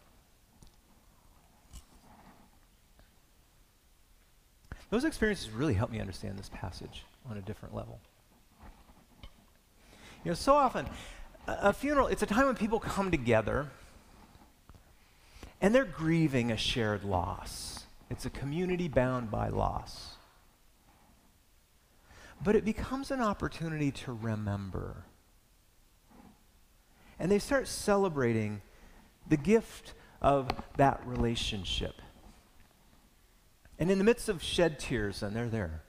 Those 4.89 5.05
experiences 5.05 5.49
really 5.49 5.73
helped 5.73 5.93
me 5.93 6.01
understand 6.01 6.37
this 6.37 6.49
passage 6.49 7.05
on 7.29 7.37
a 7.37 7.41
different 7.41 7.73
level. 7.73 7.99
You 10.23 10.31
know, 10.31 10.35
so 10.35 10.53
often, 10.53 10.85
a, 11.47 11.57
a 11.61 11.73
funeral, 11.73 12.07
it's 12.07 12.21
a 12.21 12.25
time 12.25 12.47
when 12.47 12.55
people 12.55 12.79
come 12.79 13.09
together 13.09 13.69
and 15.61 15.73
they're 15.73 15.85
grieving 15.85 16.51
a 16.51 16.57
shared 16.57 17.03
loss. 17.03 17.85
It's 18.09 18.25
a 18.25 18.29
community 18.29 18.89
bound 18.89 19.31
by 19.31 19.47
loss. 19.47 20.15
But 22.43 22.55
it 22.55 22.65
becomes 22.65 23.11
an 23.11 23.21
opportunity 23.21 23.91
to 23.91 24.11
remember. 24.11 25.05
And 27.17 27.31
they 27.31 27.39
start 27.39 27.67
celebrating 27.67 28.61
the 29.27 29.37
gift 29.37 29.93
of 30.21 30.49
that 30.77 31.01
relationship. 31.05 32.01
And 33.79 33.89
in 33.89 33.97
the 33.97 34.03
midst 34.03 34.29
of 34.29 34.43
shed 34.43 34.79
tears, 34.79 35.23
and 35.23 35.35
they're 35.35 35.49
there, 35.49 35.81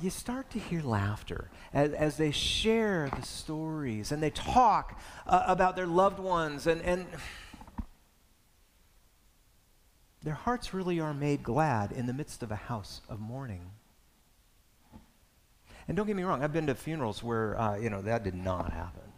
you 0.00 0.10
start 0.10 0.50
to 0.50 0.58
hear 0.58 0.82
laughter 0.82 1.50
as, 1.72 1.92
as 1.92 2.16
they 2.16 2.32
share 2.32 3.10
the 3.14 3.22
stories 3.22 4.10
and 4.10 4.22
they 4.22 4.30
talk 4.30 4.98
uh, 5.26 5.44
about 5.46 5.76
their 5.76 5.86
loved 5.86 6.18
ones, 6.18 6.66
and, 6.66 6.80
and 6.82 7.06
their 10.22 10.34
hearts 10.34 10.74
really 10.74 10.98
are 10.98 11.14
made 11.14 11.42
glad 11.42 11.92
in 11.92 12.06
the 12.06 12.12
midst 12.12 12.42
of 12.42 12.50
a 12.50 12.56
house 12.56 13.02
of 13.08 13.20
mourning. 13.20 13.70
And 15.86 15.96
don't 15.96 16.06
get 16.06 16.16
me 16.16 16.22
wrong, 16.22 16.42
I've 16.42 16.52
been 16.52 16.66
to 16.66 16.74
funerals 16.74 17.22
where, 17.22 17.60
uh, 17.60 17.76
you 17.76 17.90
know, 17.90 18.02
that 18.02 18.24
did 18.24 18.34
not 18.34 18.72
happen. 18.72 19.11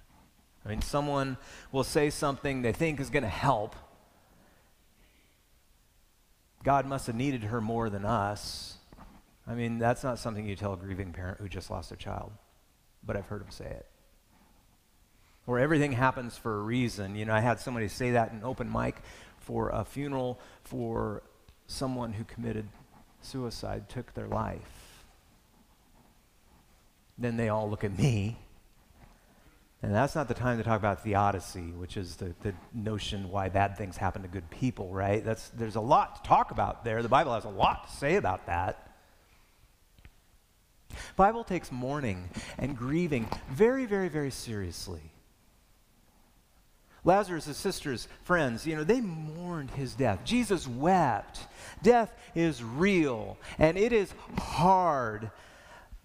I 0.64 0.70
mean, 0.70 0.82
someone 0.82 1.36
will 1.72 1.84
say 1.84 2.10
something 2.10 2.62
they 2.62 2.72
think 2.72 3.00
is 3.00 3.10
going 3.10 3.22
to 3.22 3.28
help. 3.28 3.76
God 6.62 6.86
must 6.86 7.06
have 7.06 7.16
needed 7.16 7.44
her 7.44 7.60
more 7.60 7.90
than 7.90 8.04
us. 8.06 8.78
I 9.46 9.54
mean, 9.54 9.78
that's 9.78 10.02
not 10.02 10.18
something 10.18 10.46
you 10.46 10.56
tell 10.56 10.72
a 10.72 10.76
grieving 10.76 11.12
parent 11.12 11.38
who 11.38 11.48
just 11.48 11.70
lost 11.70 11.92
a 11.92 11.96
child, 11.96 12.32
but 13.04 13.16
I've 13.16 13.26
heard 13.26 13.42
them 13.42 13.50
say 13.50 13.66
it. 13.66 13.86
Or 15.46 15.58
everything 15.58 15.92
happens 15.92 16.38
for 16.38 16.58
a 16.58 16.62
reason. 16.62 17.16
You 17.16 17.26
know, 17.26 17.34
I 17.34 17.40
had 17.40 17.60
somebody 17.60 17.88
say 17.88 18.12
that 18.12 18.32
in 18.32 18.42
open 18.42 18.72
mic 18.72 18.96
for 19.36 19.68
a 19.68 19.84
funeral 19.84 20.40
for 20.62 21.22
someone 21.66 22.14
who 22.14 22.24
committed 22.24 22.66
suicide, 23.20 23.90
took 23.90 24.14
their 24.14 24.28
life. 24.28 25.04
Then 27.18 27.36
they 27.36 27.50
all 27.50 27.68
look 27.68 27.84
at 27.84 27.96
me 27.96 28.38
and 29.84 29.94
that's 29.94 30.14
not 30.14 30.28
the 30.28 30.34
time 30.34 30.56
to 30.56 30.64
talk 30.64 30.78
about 30.78 31.04
theodicy, 31.04 31.70
which 31.72 31.98
is 31.98 32.16
the, 32.16 32.34
the 32.40 32.54
notion 32.72 33.28
why 33.28 33.50
bad 33.50 33.76
things 33.76 33.98
happen 33.98 34.22
to 34.22 34.28
good 34.28 34.48
people, 34.48 34.88
right? 34.88 35.22
That's, 35.22 35.50
there's 35.50 35.76
a 35.76 35.80
lot 35.80 36.16
to 36.16 36.22
talk 36.26 36.52
about 36.52 36.84
there. 36.84 37.02
The 37.02 37.10
Bible 37.10 37.34
has 37.34 37.44
a 37.44 37.50
lot 37.50 37.86
to 37.86 37.94
say 37.94 38.16
about 38.16 38.46
that. 38.46 38.96
Bible 41.16 41.44
takes 41.44 41.70
mourning 41.70 42.30
and 42.56 42.74
grieving 42.74 43.28
very, 43.50 43.84
very, 43.84 44.08
very 44.08 44.30
seriously. 44.30 45.02
Lazarus' 47.04 47.54
sisters, 47.54 48.08
friends, 48.22 48.66
you 48.66 48.76
know, 48.76 48.84
they 48.84 49.02
mourned 49.02 49.70
his 49.72 49.94
death. 49.94 50.24
Jesus 50.24 50.66
wept. 50.66 51.40
Death 51.82 52.10
is 52.34 52.64
real 52.64 53.36
and 53.58 53.76
it 53.76 53.92
is 53.92 54.14
hard. 54.38 55.30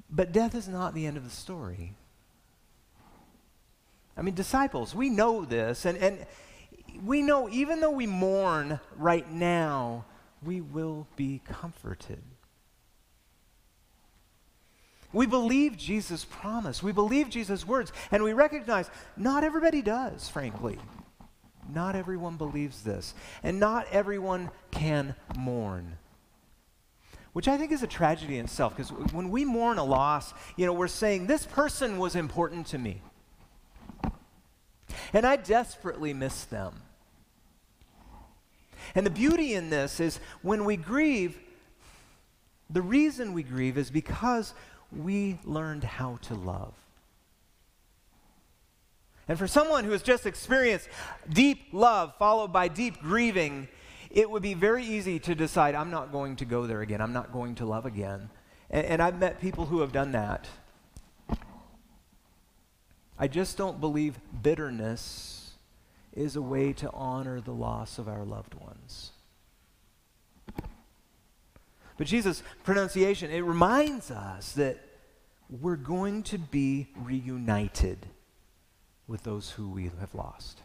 But 0.10 0.34
death 0.34 0.54
is 0.54 0.68
not 0.68 0.94
the 0.94 1.06
end 1.06 1.16
of 1.16 1.24
the 1.24 1.30
story. 1.30 1.94
I 4.20 4.22
mean, 4.22 4.36
disciples, 4.36 4.94
we 4.94 5.10
know 5.10 5.46
this, 5.46 5.86
and, 5.86 5.98
and 5.98 6.26
we 7.06 7.22
know 7.22 7.48
even 7.50 7.80
though 7.80 7.92
we 7.92 8.06
mourn 8.06 8.82
right 8.98 9.32
now, 9.32 10.04
we 10.44 10.60
will 10.60 11.08
be 11.16 11.42
comforted. 11.48 12.22
We 15.14 15.26
believe 15.26 15.78
Jesus' 15.78 16.26
promise. 16.26 16.84
We 16.84 16.92
believe 16.92 17.30
Jesus' 17.30 17.66
words. 17.66 17.94
And 18.12 18.22
we 18.22 18.34
recognize 18.34 18.90
not 19.16 19.46
everybody 19.46 19.82
does, 19.82 20.28
frankly. 20.28 20.78
Not 21.74 21.96
everyone 21.96 22.36
believes 22.36 22.84
this. 22.84 23.14
And 23.42 23.58
not 23.58 23.88
everyone 23.90 24.52
can 24.70 25.16
mourn. 25.38 25.98
Which 27.32 27.48
I 27.48 27.58
think 27.58 27.72
is 27.72 27.84
a 27.84 27.88
tragedy 27.88 28.38
in 28.38 28.46
itself, 28.46 28.76
because 28.76 28.92
when 29.14 29.30
we 29.30 29.46
mourn 29.46 29.78
a 29.78 29.84
loss, 29.84 30.34
you 30.58 30.66
know, 30.66 30.74
we're 30.74 30.88
saying, 30.88 31.28
this 31.28 31.46
person 31.46 31.98
was 31.98 32.16
important 32.16 32.68
to 32.68 32.78
me. 32.78 33.02
And 35.14 35.26
I 35.26 35.36
desperately 35.36 36.14
miss 36.14 36.46
them. 36.46 36.82
And 38.96 39.06
the 39.06 39.12
beauty 39.12 39.54
in 39.54 39.70
this 39.70 40.00
is 40.00 40.20
when 40.42 40.66
we 40.66 40.78
grieve, 40.78 41.38
the 42.70 42.82
reason 42.82 43.34
we 43.34 43.44
grieve 43.44 43.78
is 43.78 43.92
because 43.92 44.54
we 44.92 45.38
learned 45.44 45.84
how 45.84 46.18
to 46.24 46.34
love. 46.34 46.74
And 49.28 49.38
for 49.38 49.48
someone 49.48 49.84
who 49.84 49.92
has 49.92 50.02
just 50.02 50.26
experienced 50.26 50.90
deep 51.32 51.68
love 51.72 52.16
followed 52.18 52.52
by 52.52 52.68
deep 52.68 53.00
grieving, 53.00 53.68
it 54.10 54.30
would 54.30 54.42
be 54.42 54.56
very 54.56 54.84
easy 54.84 55.20
to 55.20 55.36
decide, 55.36 55.76
I'm 55.76 55.92
not 55.92 56.12
going 56.12 56.36
to 56.38 56.46
go 56.46 56.66
there 56.66 56.82
again. 56.82 57.00
I'm 57.00 57.14
not 57.14 57.32
going 57.32 57.56
to 57.56 57.66
love 57.66 57.86
again. 57.86 58.30
And, 58.72 58.86
and 58.88 59.02
I've 59.02 59.20
met 59.20 59.40
people 59.40 59.68
who 59.68 59.82
have 59.82 59.92
done 59.92 60.14
that. 60.14 60.48
I 63.20 63.28
just 63.28 63.58
don't 63.58 63.82
believe 63.82 64.18
bitterness 64.42 65.52
is 66.14 66.38
a 66.38 66.42
way 66.42 66.72
to 66.74 66.90
honor 66.92 67.42
the 67.42 67.52
loss 67.52 68.00
of 68.00 68.08
our 68.08 68.24
loved 68.24 68.54
ones. 68.56 69.12
But 71.98 72.08
Jesus' 72.08 72.42
pronunciation, 72.64 73.30
it 73.30 73.42
reminds 73.42 74.10
us 74.10 74.54
that 74.54 74.80
we're 75.50 75.76
going 75.76 76.24
to 76.24 76.38
be 76.38 76.88
reunited 76.96 78.06
with 79.06 79.24
those 79.24 79.52
who 79.52 79.70
we 79.70 79.92
have 80.00 80.16
lost. 80.16 80.62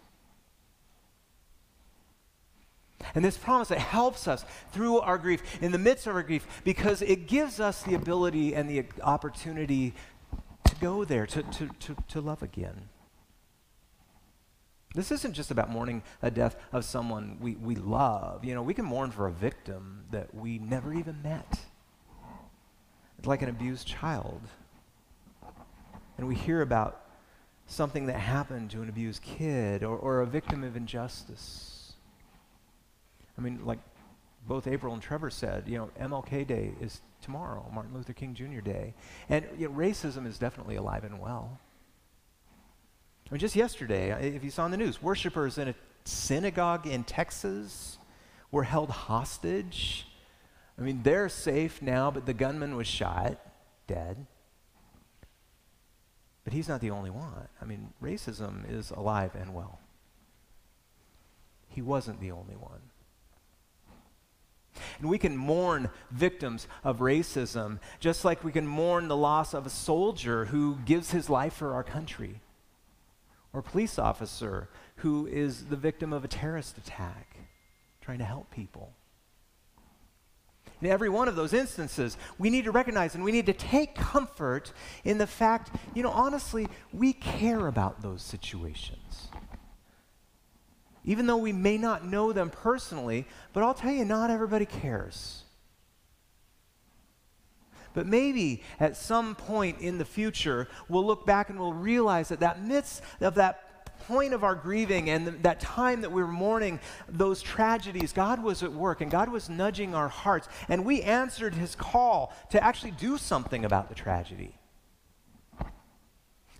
And 3.14 3.24
this 3.24 3.36
promise, 3.36 3.70
it 3.70 3.78
helps 3.78 4.28
us 4.28 4.44
through 4.70 5.00
our 5.00 5.18
grief, 5.18 5.60
in 5.60 5.72
the 5.72 5.78
midst 5.78 6.06
of 6.06 6.14
our 6.14 6.22
grief, 6.22 6.46
because 6.64 7.02
it 7.02 7.26
gives 7.26 7.58
us 7.60 7.82
the 7.82 7.94
ability 7.94 8.54
and 8.54 8.70
the 8.70 8.84
opportunity 9.02 9.94
go 10.80 11.04
there, 11.04 11.26
to, 11.26 11.42
to, 11.42 11.68
to, 11.80 11.96
to 12.08 12.20
love 12.20 12.42
again. 12.42 12.88
This 14.94 15.10
isn't 15.10 15.34
just 15.34 15.50
about 15.50 15.70
mourning 15.70 16.02
a 16.22 16.30
death 16.30 16.56
of 16.72 16.84
someone 16.84 17.38
we, 17.40 17.56
we 17.56 17.74
love. 17.74 18.44
You 18.44 18.54
know, 18.54 18.62
we 18.62 18.74
can 18.74 18.84
mourn 18.84 19.10
for 19.10 19.26
a 19.26 19.32
victim 19.32 20.04
that 20.12 20.32
we 20.34 20.58
never 20.58 20.94
even 20.94 21.20
met. 21.22 21.58
It's 23.18 23.26
like 23.26 23.42
an 23.42 23.48
abused 23.48 23.88
child. 23.88 24.40
And 26.16 26.28
we 26.28 26.36
hear 26.36 26.62
about 26.62 27.00
something 27.66 28.06
that 28.06 28.18
happened 28.20 28.70
to 28.70 28.82
an 28.82 28.88
abused 28.88 29.22
kid 29.22 29.82
or, 29.82 29.96
or 29.96 30.20
a 30.20 30.26
victim 30.26 30.62
of 30.62 30.76
injustice. 30.76 31.94
I 33.36 33.40
mean, 33.40 33.64
like 33.64 33.80
both 34.46 34.66
April 34.66 34.94
and 34.94 35.02
Trevor 35.02 35.30
said, 35.30 35.64
you 35.66 35.78
know, 35.78 35.90
MLK 36.00 36.46
Day 36.46 36.72
is 36.80 37.00
tomorrow, 37.24 37.68
Martin 37.72 37.94
Luther 37.94 38.12
King 38.12 38.34
Jr. 38.34 38.60
Day. 38.60 38.94
And 39.28 39.46
you 39.58 39.68
know, 39.68 39.74
racism 39.74 40.26
is 40.26 40.38
definitely 40.38 40.76
alive 40.76 41.04
and 41.04 41.18
well. 41.18 41.58
I 43.28 43.34
mean, 43.34 43.40
just 43.40 43.56
yesterday, 43.56 44.10
if 44.34 44.44
you 44.44 44.50
saw 44.50 44.66
in 44.66 44.70
the 44.70 44.76
news, 44.76 45.02
worshipers 45.02 45.56
in 45.58 45.68
a 45.68 45.74
synagogue 46.04 46.86
in 46.86 47.04
Texas 47.04 47.98
were 48.50 48.64
held 48.64 48.90
hostage. 48.90 50.06
I 50.78 50.82
mean, 50.82 51.02
they're 51.02 51.28
safe 51.28 51.80
now, 51.80 52.10
but 52.10 52.26
the 52.26 52.34
gunman 52.34 52.76
was 52.76 52.86
shot, 52.86 53.38
dead. 53.86 54.26
But 56.44 56.52
he's 56.52 56.68
not 56.68 56.82
the 56.82 56.90
only 56.90 57.10
one. 57.10 57.48
I 57.60 57.64
mean, 57.64 57.94
racism 58.02 58.70
is 58.70 58.90
alive 58.90 59.34
and 59.34 59.54
well. 59.54 59.80
He 61.68 61.80
wasn't 61.80 62.20
the 62.20 62.30
only 62.30 62.56
one. 62.56 62.82
And 64.98 65.08
we 65.08 65.18
can 65.18 65.36
mourn 65.36 65.90
victims 66.10 66.66
of 66.82 66.98
racism 66.98 67.78
just 68.00 68.24
like 68.24 68.44
we 68.44 68.52
can 68.52 68.66
mourn 68.66 69.08
the 69.08 69.16
loss 69.16 69.54
of 69.54 69.66
a 69.66 69.70
soldier 69.70 70.46
who 70.46 70.78
gives 70.84 71.10
his 71.10 71.30
life 71.30 71.54
for 71.54 71.74
our 71.74 71.84
country, 71.84 72.40
or 73.52 73.60
a 73.60 73.62
police 73.62 73.98
officer 73.98 74.68
who 74.96 75.26
is 75.26 75.66
the 75.66 75.76
victim 75.76 76.12
of 76.12 76.24
a 76.24 76.28
terrorist 76.28 76.78
attack, 76.78 77.36
trying 78.00 78.18
to 78.18 78.24
help 78.24 78.50
people. 78.50 78.92
In 80.80 80.90
every 80.90 81.08
one 81.08 81.28
of 81.28 81.36
those 81.36 81.52
instances, 81.52 82.16
we 82.38 82.50
need 82.50 82.64
to 82.64 82.70
recognize 82.70 83.14
and 83.14 83.24
we 83.24 83.32
need 83.32 83.46
to 83.46 83.52
take 83.52 83.94
comfort 83.94 84.72
in 85.04 85.18
the 85.18 85.26
fact, 85.26 85.70
you 85.94 86.02
know, 86.02 86.10
honestly, 86.10 86.68
we 86.92 87.12
care 87.12 87.68
about 87.68 88.02
those 88.02 88.22
situations. 88.22 89.28
Even 91.04 91.26
though 91.26 91.36
we 91.36 91.52
may 91.52 91.76
not 91.76 92.06
know 92.06 92.32
them 92.32 92.50
personally, 92.50 93.26
but 93.52 93.62
I'll 93.62 93.74
tell 93.74 93.92
you, 93.92 94.04
not 94.04 94.30
everybody 94.30 94.64
cares. 94.64 95.42
But 97.92 98.06
maybe 98.06 98.62
at 98.80 98.96
some 98.96 99.34
point 99.34 99.80
in 99.80 99.98
the 99.98 100.04
future, 100.04 100.68
we'll 100.88 101.06
look 101.06 101.26
back 101.26 101.48
and 101.48 101.58
we'll 101.58 101.72
realize 101.72 102.28
that 102.28 102.40
that 102.40 102.62
midst 102.62 103.02
of 103.20 103.36
that 103.36 103.96
point 104.06 104.34
of 104.34 104.44
our 104.44 104.54
grieving 104.54 105.08
and 105.08 105.26
th- 105.26 105.42
that 105.42 105.60
time 105.60 106.00
that 106.00 106.10
we 106.10 106.20
were 106.20 106.28
mourning 106.28 106.80
those 107.08 107.40
tragedies, 107.40 108.12
God 108.12 108.42
was 108.42 108.62
at 108.62 108.72
work 108.72 109.00
and 109.00 109.10
God 109.10 109.28
was 109.28 109.48
nudging 109.48 109.94
our 109.94 110.08
hearts. 110.08 110.48
And 110.68 110.84
we 110.84 111.02
answered 111.02 111.54
his 111.54 111.74
call 111.76 112.34
to 112.50 112.62
actually 112.62 112.90
do 112.92 113.16
something 113.16 113.64
about 113.64 113.88
the 113.88 113.94
tragedy. 113.94 114.58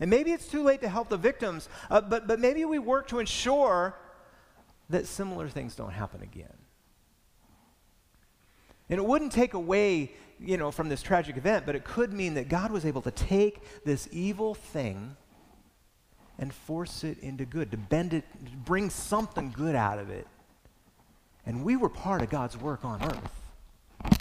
And 0.00 0.11
maybe 0.11 0.33
it's 0.33 0.48
too 0.48 0.62
late 0.62 0.80
to 0.83 0.88
help 0.88 1.09
the 1.09 1.16
victims, 1.16 1.68
uh, 1.90 2.00
but, 2.00 2.26
but 2.26 2.40
maybe 2.40 2.64
we 2.64 2.78
work 2.78 3.09
to 3.09 3.20
ensure 3.20 3.96
that 4.90 5.07
similar 5.07 5.49
things 5.49 5.75
don't 5.75 5.92
happen 5.92 6.23
again. 6.23 6.57
And 8.90 8.99
it 8.99 9.05
wouldn't 9.05 9.33
take 9.33 9.55
away, 9.55 10.12
you 10.38 10.57
know, 10.57 10.70
from 10.70 10.88
this 10.88 11.03
tragic 11.03 11.37
event, 11.37 11.64
but 11.64 11.75
it 11.75 11.85
could 11.85 12.12
mean 12.12 12.35
that 12.35 12.49
God 12.49 12.70
was 12.70 12.85
able 12.85 13.03
to 13.03 13.11
take 13.11 13.61
this 13.85 14.09
evil 14.12 14.55
thing 14.55 15.16
and 16.38 16.53
force 16.53 17.05
it 17.05 17.18
into 17.20 17.44
good, 17.44 17.70
to 17.70 17.77
bend 17.77 18.12
it, 18.12 18.25
to 18.44 18.57
bring 18.57 18.90
something 18.90 19.53
good 19.53 19.75
out 19.75 19.99
of 19.99 20.11
it. 20.11 20.27
And 21.47 21.64
we 21.64 21.77
were 21.77 21.88
part 21.88 22.23
of 22.23 22.31
God's 22.31 22.57
work 22.57 22.85
on 22.85 23.03
earth. 23.03 24.20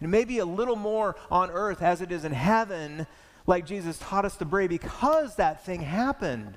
And 0.00 0.10
maybe 0.10 0.38
a 0.38 0.44
little 0.44 0.76
more 0.76 1.16
on 1.30 1.50
earth 1.50 1.80
as 1.80 2.02
it 2.02 2.12
is 2.12 2.24
in 2.24 2.32
heaven, 2.32 3.06
like 3.46 3.64
Jesus 3.64 3.98
taught 3.98 4.24
us 4.24 4.36
to 4.38 4.46
pray, 4.46 4.66
because 4.66 5.36
that 5.36 5.64
thing 5.64 5.80
happened. 5.80 6.54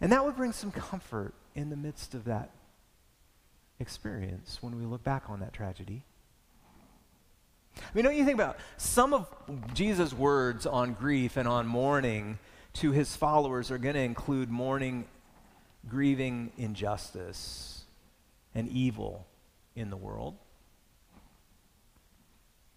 And 0.00 0.12
that 0.12 0.24
would 0.24 0.36
bring 0.36 0.52
some 0.52 0.70
comfort 0.70 1.34
in 1.54 1.70
the 1.70 1.76
midst 1.76 2.14
of 2.14 2.24
that 2.24 2.50
experience 3.78 4.58
when 4.60 4.78
we 4.78 4.84
look 4.84 5.02
back 5.02 5.24
on 5.28 5.40
that 5.40 5.52
tragedy. 5.52 6.02
I 7.76 7.80
mean, 7.94 8.04
don't 8.04 8.16
you 8.16 8.24
think 8.24 8.34
about 8.34 8.58
some 8.76 9.12
of 9.12 9.28
Jesus' 9.74 10.12
words 10.12 10.66
on 10.66 10.94
grief 10.94 11.36
and 11.36 11.46
on 11.46 11.66
mourning 11.66 12.38
to 12.74 12.92
his 12.92 13.14
followers 13.16 13.70
are 13.70 13.78
going 13.78 13.94
to 13.94 14.00
include 14.00 14.50
mourning, 14.50 15.06
grieving 15.88 16.52
injustice 16.56 17.84
and 18.54 18.68
evil 18.68 19.26
in 19.74 19.90
the 19.90 19.96
world. 19.96 20.36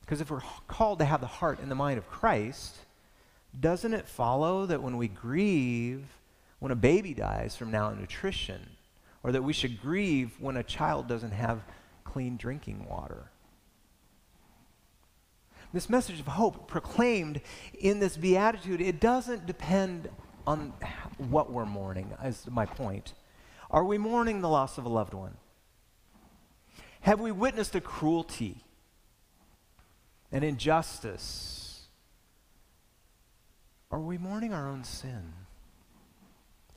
Because 0.02 0.22
if 0.22 0.32
we're 0.32 0.42
called 0.68 1.00
to 1.00 1.06
have 1.06 1.22
the 1.22 1.28
heart 1.28 1.60
and 1.60 1.70
the 1.70 1.76
mind 1.76 1.98
of 1.98 2.10
Christ, 2.10 2.76
doesn't 3.58 3.94
it 3.94 4.08
follow 4.08 4.66
that 4.66 4.82
when 4.82 4.98
we 4.98 5.08
grieve, 5.08 6.06
when 6.60 6.72
a 6.72 6.76
baby 6.76 7.14
dies 7.14 7.56
from 7.56 7.72
malnutrition, 7.72 8.70
or 9.24 9.32
that 9.32 9.44
we 9.44 9.54
should 9.54 9.82
grieve 9.82 10.32
when 10.40 10.58
a 10.58 10.64
child 10.64 11.08
doesn't 11.08 11.32
have 11.32 11.64
clean 12.04 12.38
drinking 12.38 12.86
water? 12.90 13.32
this 15.74 15.90
message 15.90 16.20
of 16.20 16.28
hope 16.28 16.68
proclaimed 16.68 17.42
in 17.78 18.00
this 18.00 18.18
beatitude, 18.18 18.82
it 18.82 19.00
doesn't 19.00 19.46
depend 19.46 20.10
on 20.48 20.74
what 21.18 21.52
we're 21.52 21.66
mourning, 21.66 22.12
is 22.24 22.48
my 22.50 22.66
point. 22.66 23.14
Are 23.70 23.84
we 23.84 23.98
mourning 23.98 24.42
the 24.42 24.50
loss 24.50 24.78
of 24.78 24.86
a 24.86 24.90
loved 24.90 25.14
one? 25.14 25.38
Have 27.02 27.20
we 27.20 27.32
witnessed 27.32 27.76
a 27.76 27.82
cruelty, 27.82 28.64
an 30.32 30.44
injustice? 30.44 31.84
Are 33.92 34.00
we 34.00 34.18
mourning 34.18 34.54
our 34.54 34.68
own 34.68 34.84
sin, 34.84 35.34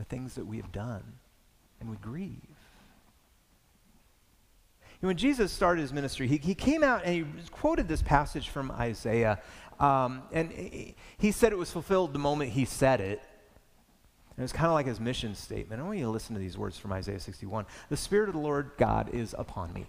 the 0.03 0.17
things 0.17 0.35
that 0.35 0.45
we 0.45 0.57
have 0.57 0.73
done, 0.73 1.05
and 1.81 1.89
we 1.89 1.97
grieve? 1.97 2.41
when 5.01 5.17
Jesus 5.17 5.51
started 5.51 5.81
his 5.81 5.93
ministry, 5.93 6.29
he, 6.29 6.37
he 6.37 6.55
came 6.55 6.85
out 6.85 7.03
and 7.05 7.15
he 7.15 7.25
quoted 7.51 7.89
this 7.89 8.03
passage 8.03 8.51
from 8.51 8.71
Isaiah. 8.71 9.41
Um, 9.81 10.23
and 10.31 10.53
he 11.19 11.33
said 11.33 11.51
it 11.51 11.59
was 11.59 11.73
fulfilled 11.73 12.13
the 12.13 12.21
moment 12.21 12.53
he 12.53 12.65
said 12.65 13.01
it. 13.01 13.21
And 14.31 14.39
it 14.39 14.43
was 14.43 14.53
kind 14.53 14.69
of 14.69 14.75
like 14.75 14.87
his 14.87 15.01
mission 15.01 15.35
statement. 15.35 15.83
I 15.83 15.85
want 15.85 15.99
you 15.99 16.05
to 16.05 16.11
listen 16.11 16.35
to 16.35 16.41
these 16.41 16.57
words 16.57 16.79
from 16.79 16.93
Isaiah 16.93 17.19
61. 17.19 17.67
The 17.89 17.97
Spirit 17.97 18.29
of 18.29 18.37
the 18.37 18.41
Lord 18.41 18.71
God 18.79 19.11
is 19.13 19.35
upon 19.37 19.73
me, 19.73 19.87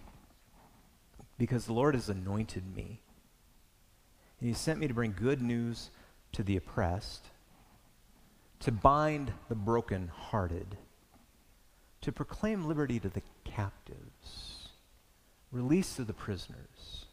because 1.38 1.66
the 1.66 1.72
Lord 1.72 1.94
has 1.94 2.08
anointed 2.08 2.74
me. 2.74 3.00
And 4.40 4.48
he 4.48 4.54
sent 4.54 4.80
me 4.80 4.88
to 4.88 4.94
bring 4.94 5.14
good 5.16 5.40
news 5.40 5.90
to 6.32 6.42
the 6.42 6.56
oppressed, 6.56 7.28
to 8.64 8.72
bind 8.72 9.30
the 9.50 9.54
brokenhearted, 9.54 10.78
to 12.00 12.10
proclaim 12.10 12.66
liberty 12.66 12.98
to 12.98 13.10
the 13.10 13.20
captives 13.44 14.68
release 15.52 15.98
of 15.98 16.06
the 16.06 16.14
prisoners, 16.14 17.04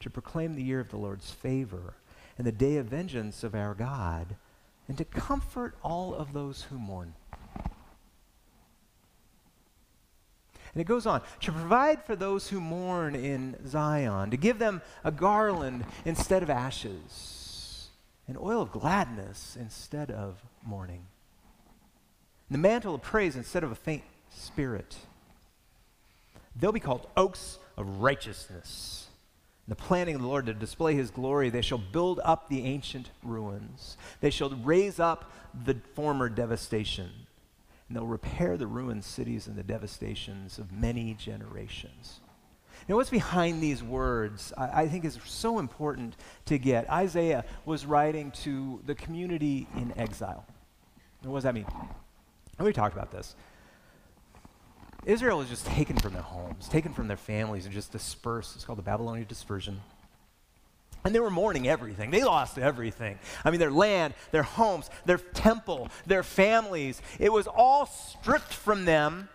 to 0.00 0.08
proclaim 0.08 0.54
the 0.54 0.62
year 0.62 0.80
of 0.80 0.88
the 0.88 0.96
Lord's 0.96 1.30
favor 1.30 1.94
and 2.38 2.46
the 2.46 2.52
day 2.52 2.78
of 2.78 2.86
vengeance 2.86 3.44
of 3.44 3.54
our 3.54 3.74
God, 3.74 4.36
and 4.88 4.96
to 4.96 5.04
comfort 5.04 5.76
all 5.82 6.14
of 6.14 6.32
those 6.32 6.62
who 6.62 6.78
mourn. 6.78 7.12
And 10.72 10.80
it 10.80 10.86
goes 10.86 11.04
on 11.06 11.20
to 11.42 11.52
provide 11.52 12.02
for 12.02 12.16
those 12.16 12.48
who 12.48 12.60
mourn 12.60 13.14
in 13.14 13.56
Zion, 13.66 14.30
to 14.30 14.38
give 14.38 14.58
them 14.58 14.80
a 15.04 15.12
garland 15.12 15.84
instead 16.06 16.42
of 16.42 16.48
ashes, 16.48 17.43
an 18.26 18.36
oil 18.40 18.60
of 18.60 18.72
gladness 18.72 19.56
instead 19.58 20.10
of 20.10 20.42
mourning, 20.64 21.06
and 22.48 22.54
the 22.54 22.58
mantle 22.58 22.94
of 22.94 23.02
praise 23.02 23.36
instead 23.36 23.64
of 23.64 23.70
a 23.70 23.76
faint 23.76 24.02
spirit. 24.30 24.96
They'll 26.56 26.72
be 26.72 26.80
called 26.80 27.08
oaks 27.16 27.58
of 27.76 28.00
righteousness. 28.00 29.08
The 29.66 29.74
planning 29.74 30.14
of 30.14 30.20
the 30.20 30.28
Lord 30.28 30.46
to 30.46 30.54
display 30.54 30.94
his 30.94 31.10
glory, 31.10 31.48
they 31.48 31.62
shall 31.62 31.78
build 31.78 32.20
up 32.22 32.48
the 32.48 32.64
ancient 32.64 33.10
ruins. 33.22 33.96
They 34.20 34.30
shall 34.30 34.50
raise 34.50 35.00
up 35.00 35.32
the 35.64 35.76
former 35.94 36.28
devastation 36.28 37.10
and 37.88 37.96
they'll 37.96 38.06
repair 38.06 38.56
the 38.56 38.66
ruined 38.66 39.04
cities 39.04 39.46
and 39.46 39.56
the 39.56 39.62
devastations 39.62 40.58
of 40.58 40.72
many 40.72 41.14
generations. 41.14 42.20
Now, 42.88 42.96
what's 42.96 43.10
behind 43.10 43.62
these 43.62 43.82
words, 43.82 44.52
I, 44.56 44.82
I, 44.82 44.88
think, 44.88 45.04
is 45.04 45.18
so 45.24 45.58
important 45.58 46.16
to 46.46 46.58
get. 46.58 46.88
Isaiah 46.90 47.44
was 47.64 47.86
writing 47.86 48.30
to 48.42 48.80
the 48.84 48.94
community 48.94 49.66
in 49.76 49.92
exile. 49.96 50.44
And 51.22 51.32
what 51.32 51.38
does 51.38 51.44
that 51.44 51.54
mean? 51.54 51.66
And 52.58 52.66
we 52.66 52.72
talked 52.72 52.94
about 52.94 53.10
this. 53.10 53.34
Israel 55.06 55.38
was 55.38 55.48
just 55.48 55.66
taken 55.66 55.96
from 55.96 56.12
their 56.12 56.22
homes, 56.22 56.68
taken 56.68 56.92
from 56.92 57.08
their 57.08 57.16
families, 57.16 57.64
and 57.64 57.74
just 57.74 57.92
dispersed. 57.92 58.54
It's 58.56 58.64
called 58.64 58.78
the 58.78 58.82
Babylonian 58.82 59.26
dispersion. 59.26 59.80
And 61.04 61.14
they 61.14 61.20
were 61.20 61.30
mourning 61.30 61.68
everything. 61.68 62.10
They 62.10 62.24
lost 62.24 62.58
everything. 62.58 63.18
I 63.44 63.50
mean, 63.50 63.60
their 63.60 63.70
land, 63.70 64.14
their 64.30 64.42
homes, 64.42 64.88
their 65.04 65.18
temple, 65.18 65.88
their 66.06 66.22
families. 66.22 67.02
It 67.18 67.30
was 67.30 67.46
all 67.46 67.86
stripped 67.86 68.54
from 68.54 68.86
them. 68.86 69.28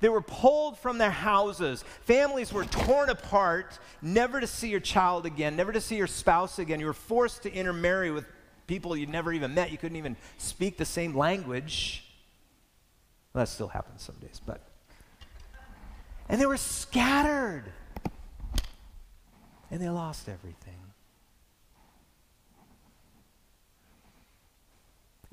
They 0.00 0.08
were 0.08 0.20
pulled 0.20 0.78
from 0.78 0.98
their 0.98 1.10
houses. 1.10 1.84
Families 2.02 2.52
were 2.52 2.64
torn 2.64 3.10
apart, 3.10 3.78
never 4.02 4.40
to 4.40 4.46
see 4.46 4.68
your 4.68 4.80
child 4.80 5.26
again, 5.26 5.56
never 5.56 5.72
to 5.72 5.80
see 5.80 5.96
your 5.96 6.06
spouse 6.06 6.58
again. 6.58 6.80
You 6.80 6.86
were 6.86 6.92
forced 6.92 7.42
to 7.44 7.52
intermarry 7.52 8.10
with 8.10 8.26
people 8.66 8.96
you'd 8.96 9.08
never 9.08 9.32
even 9.32 9.54
met. 9.54 9.70
You 9.70 9.78
couldn't 9.78 9.96
even 9.96 10.16
speak 10.38 10.76
the 10.76 10.84
same 10.84 11.16
language. 11.16 12.04
Well, 13.32 13.42
that 13.42 13.48
still 13.48 13.68
happens 13.68 14.02
some 14.02 14.16
days, 14.16 14.40
but. 14.44 14.60
And 16.28 16.40
they 16.40 16.46
were 16.46 16.56
scattered. 16.56 17.64
And 19.70 19.80
they 19.80 19.88
lost 19.88 20.28
everything. 20.28 20.76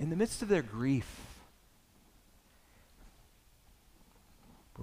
in 0.04 0.10
the 0.10 0.16
midst 0.18 0.42
of 0.42 0.50
their 0.50 0.62
grief, 0.62 1.33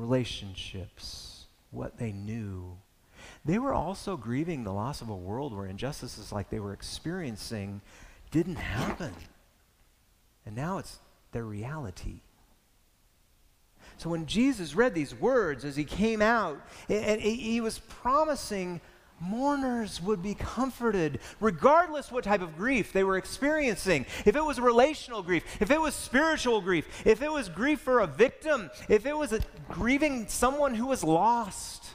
relationships, 0.01 1.47
what 1.71 1.99
they 1.99 2.13
knew, 2.13 2.77
they 3.45 3.59
were 3.59 3.75
also 3.75 4.17
grieving 4.17 4.65
the 4.65 4.73
loss 4.73 5.03
of 5.03 5.09
a 5.09 5.17
world 5.17 5.55
where 5.55 5.67
injustices 5.67 6.33
like 6.33 6.51
they 6.51 6.61
were 6.61 6.73
experiencing 6.73 7.81
didn't 8.31 8.57
happen. 8.57 9.13
And 10.47 10.57
now 10.57 10.79
it's 10.79 10.99
their 11.33 11.45
reality. 11.45 12.21
So 13.99 14.09
when 14.09 14.27
Jesus 14.27 14.75
read 14.75 14.95
these 14.95 15.15
words 15.15 15.65
as 15.65 15.77
he 15.77 15.85
came 15.85 16.23
out, 16.23 16.59
and 16.89 17.21
he 17.21 17.61
was 17.61 17.79
promising 17.79 18.81
mourners 19.21 20.01
would 20.01 20.23
be 20.23 20.35
comforted, 20.35 21.21
regardless 21.39 22.11
what 22.11 22.25
type 22.25 22.41
of 22.41 22.57
grief 22.57 22.93
they 22.93 23.05
were 23.05 23.17
experiencing. 23.17 24.07
If 24.25 24.35
it 24.35 24.45
was 24.45 24.59
relational 24.59 25.23
grief, 25.23 25.45
if 25.61 25.71
it 25.71 25.81
was 25.81 25.95
spiritual 25.95 26.61
grief, 26.61 27.07
if 27.07 27.23
it 27.23 27.31
was 27.31 27.49
grief 27.49 27.81
for 27.81 28.01
a 28.01 28.07
victim, 28.07 28.71
if 28.89 29.07
it 29.07 29.17
was 29.17 29.39
grieving 29.69 30.27
someone 30.29 30.75
who 30.75 30.87
was 30.87 31.05
lost, 31.05 31.91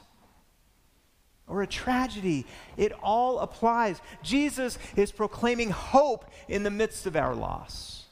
or 1.48 1.62
a 1.62 1.66
tragedy, 1.66 2.44
it 2.76 2.92
all 3.02 3.38
applies. 3.38 4.00
Jesus 4.22 4.78
is 4.96 5.12
proclaiming 5.12 5.70
hope 5.70 6.24
in 6.48 6.62
the 6.62 6.70
midst 6.70 7.06
of 7.06 7.16
our 7.16 7.34
loss. 7.34 8.04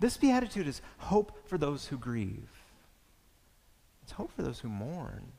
This 0.00 0.16
beatitude 0.16 0.66
is 0.66 0.80
hope 0.98 1.46
for 1.46 1.58
those 1.58 1.86
who 1.86 1.98
grieve. 1.98 2.48
It's 4.02 4.12
hope 4.12 4.32
for 4.32 4.42
those 4.42 4.60
who 4.60 4.68
mourn. 4.68 5.32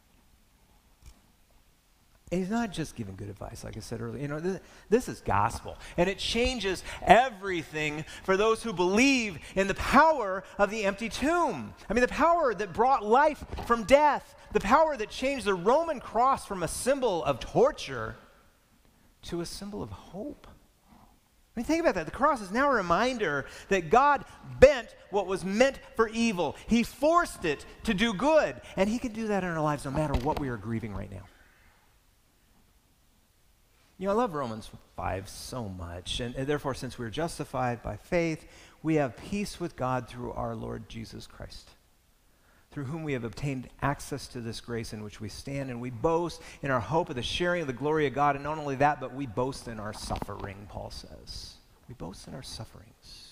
And 2.32 2.40
he's 2.40 2.50
not 2.50 2.72
just 2.72 2.96
giving 2.96 3.18
good 3.18 3.28
advice, 3.28 3.66
like 3.66 3.76
I 3.76 3.82
said 3.82 4.00
earlier. 4.00 4.22
You 4.22 4.30
know, 4.30 4.40
this, 4.40 4.62
this, 4.90 5.10
is 5.10 5.20
gospel. 5.20 5.78
And 5.98 6.10
it 6.10 6.18
changes 6.18 6.82
everything 7.02 8.06
for 8.24 8.38
those 8.38 8.64
who 8.64 8.72
believe 8.72 9.38
in 9.56 9.68
the 9.68 9.74
power 9.74 10.46
of 10.58 10.70
the 10.70 10.86
empty 10.86 11.10
tomb. 11.10 11.74
I 11.90 11.94
mean, 11.94 12.02
the 12.02 12.08
power 12.08 12.54
that 12.54 12.72
brought 12.72 13.06
life 13.06 13.44
from 13.66 13.84
death, 13.84 14.34
the 14.54 14.62
power 14.62 14.96
that 14.96 15.10
changed 15.10 15.46
the 15.46 15.54
Roman 15.54 16.00
cross 16.00 16.46
from 16.46 16.64
a 16.64 16.70
symbol 16.70 17.22
of 17.26 17.42
torture 17.42 18.16
to 19.24 19.42
a 19.42 19.46
symbol 19.46 19.84
of 19.84 19.90
hope. 19.90 20.48
I 20.98 21.60
mean, 21.60 21.66
think 21.66 21.82
about 21.82 21.96
that. 21.96 22.06
The 22.06 22.12
cross 22.12 22.42
is 22.42 22.50
now 22.50 22.72
a 22.72 22.76
reminder 22.76 23.46
that 23.68 23.90
God 23.90 24.24
bent 24.62 24.96
what 25.10 25.28
was 25.28 25.44
meant 25.44 25.80
for 25.98 26.08
evil, 26.08 26.56
He 26.68 26.84
forced 26.84 27.44
it 27.44 27.66
to 27.84 27.94
do 27.94 28.14
good. 28.14 28.56
And 28.78 28.90
He 28.90 29.00
can 29.00 29.12
do 29.12 29.28
that 29.28 29.44
in 29.44 29.50
our 29.50 29.62
lives 29.62 29.84
no 29.84 29.92
matter 29.92 30.14
what 30.14 30.40
we 30.40 30.48
are 30.48 30.56
grieving 30.56 30.94
right 30.94 31.12
now. 31.12 31.24
You 34.02 34.08
know, 34.08 34.14
I 34.14 34.16
love 34.16 34.34
Romans 34.34 34.68
5 34.96 35.30
so 35.30 35.70
much. 35.70 36.22
And, 36.22 36.34
and, 36.34 36.48
therefore, 36.48 36.74
since 36.74 36.98
we're 36.98 37.12
justified 37.12 37.84
by 37.84 37.98
faith, 37.98 38.48
we 38.82 38.96
have 38.96 39.16
peace 39.16 39.60
with 39.60 39.76
God 39.76 40.08
through 40.08 40.32
our 40.32 40.56
Lord 40.56 40.90
Jesus 40.90 41.28
Christ, 41.28 41.70
through 42.72 42.86
whom 42.86 43.04
we 43.04 43.14
have 43.14 43.24
obtained 43.24 43.70
access 43.84 44.26
to 44.30 44.42
this 44.42 44.60
grace 44.60 44.92
in 44.92 45.04
which 45.04 45.22
we 45.22 45.30
stand. 45.30 45.70
And 45.70 45.80
we 45.80 45.92
boast 45.92 46.42
in 46.64 46.72
our 46.72 46.80
hope 46.80 47.12
of 47.12 47.16
the 47.16 47.22
sharing 47.22 47.62
of 47.62 47.68
the 47.68 47.74
glory 47.74 48.08
of 48.08 48.16
God. 48.16 48.34
And 48.34 48.44
not 48.44 48.58
only 48.58 48.78
that, 48.78 49.00
but 49.00 49.14
we 49.14 49.28
boast 49.28 49.68
in 49.68 49.80
our 49.80 49.94
suffering, 49.94 50.66
Paul 50.68 50.90
says. 50.90 51.58
We 51.88 51.94
boast 51.94 52.28
in 52.28 52.34
our 52.34 52.42
sufferings 52.42 53.31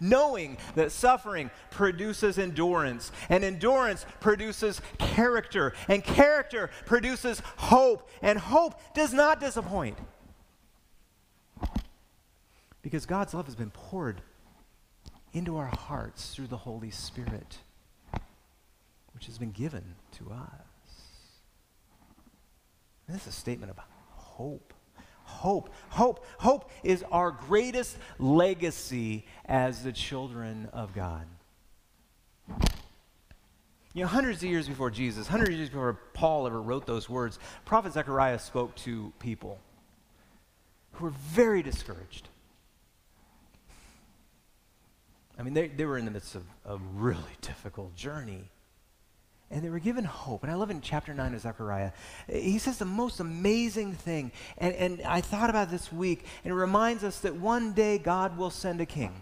knowing 0.00 0.56
that 0.74 0.92
suffering 0.92 1.50
produces 1.70 2.38
endurance, 2.38 3.10
and 3.28 3.44
endurance 3.44 4.06
produces 4.20 4.80
character, 4.98 5.72
and 5.88 6.04
character 6.04 6.70
produces 6.86 7.42
hope, 7.56 8.08
and 8.22 8.38
hope 8.38 8.74
does 8.94 9.12
not 9.12 9.40
disappoint. 9.40 9.98
Because 12.82 13.06
God's 13.06 13.34
love 13.34 13.46
has 13.46 13.56
been 13.56 13.70
poured 13.70 14.22
into 15.32 15.56
our 15.56 15.66
hearts 15.66 16.34
through 16.34 16.46
the 16.46 16.56
Holy 16.56 16.90
Spirit, 16.90 17.58
which 19.12 19.26
has 19.26 19.36
been 19.36 19.50
given 19.50 19.96
to 20.12 20.30
us. 20.30 20.48
And 23.06 23.16
this 23.16 23.22
is 23.22 23.34
a 23.34 23.36
statement 23.36 23.70
about 23.72 23.86
hope 24.10 24.72
hope. 25.28 25.70
Hope. 25.90 26.24
Hope 26.38 26.70
is 26.82 27.04
our 27.12 27.30
greatest 27.30 27.96
legacy 28.18 29.24
as 29.44 29.82
the 29.82 29.92
children 29.92 30.68
of 30.72 30.94
God. 30.94 31.26
You 33.94 34.02
know, 34.02 34.08
hundreds 34.08 34.42
of 34.42 34.48
years 34.48 34.68
before 34.68 34.90
Jesus, 34.90 35.26
hundreds 35.26 35.50
of 35.50 35.56
years 35.56 35.68
before 35.68 35.98
Paul 36.14 36.46
ever 36.46 36.60
wrote 36.60 36.86
those 36.86 37.08
words, 37.08 37.38
Prophet 37.64 37.92
Zechariah 37.92 38.38
spoke 38.38 38.74
to 38.76 39.12
people 39.18 39.58
who 40.92 41.06
were 41.06 41.10
very 41.10 41.62
discouraged. 41.62 42.28
I 45.38 45.42
mean, 45.42 45.54
they, 45.54 45.68
they 45.68 45.84
were 45.84 45.98
in 45.98 46.04
the 46.04 46.10
midst 46.10 46.34
of 46.34 46.42
a 46.64 46.78
really 46.94 47.36
difficult 47.40 47.94
journey 47.94 48.50
and 49.50 49.62
they 49.62 49.70
were 49.70 49.78
given 49.78 50.04
hope. 50.04 50.42
And 50.42 50.52
I 50.52 50.54
love 50.54 50.70
in 50.70 50.80
chapter 50.80 51.14
9 51.14 51.34
of 51.34 51.40
Zechariah, 51.40 51.92
he 52.28 52.58
says 52.58 52.78
the 52.78 52.84
most 52.84 53.20
amazing 53.20 53.94
thing. 53.94 54.32
And, 54.58 54.74
and 54.74 55.02
I 55.02 55.20
thought 55.20 55.50
about 55.50 55.70
this 55.70 55.92
week, 55.92 56.24
and 56.44 56.52
it 56.52 56.56
reminds 56.56 57.04
us 57.04 57.20
that 57.20 57.34
one 57.34 57.72
day 57.72 57.98
God 57.98 58.36
will 58.36 58.50
send 58.50 58.80
a 58.80 58.86
king. 58.86 59.12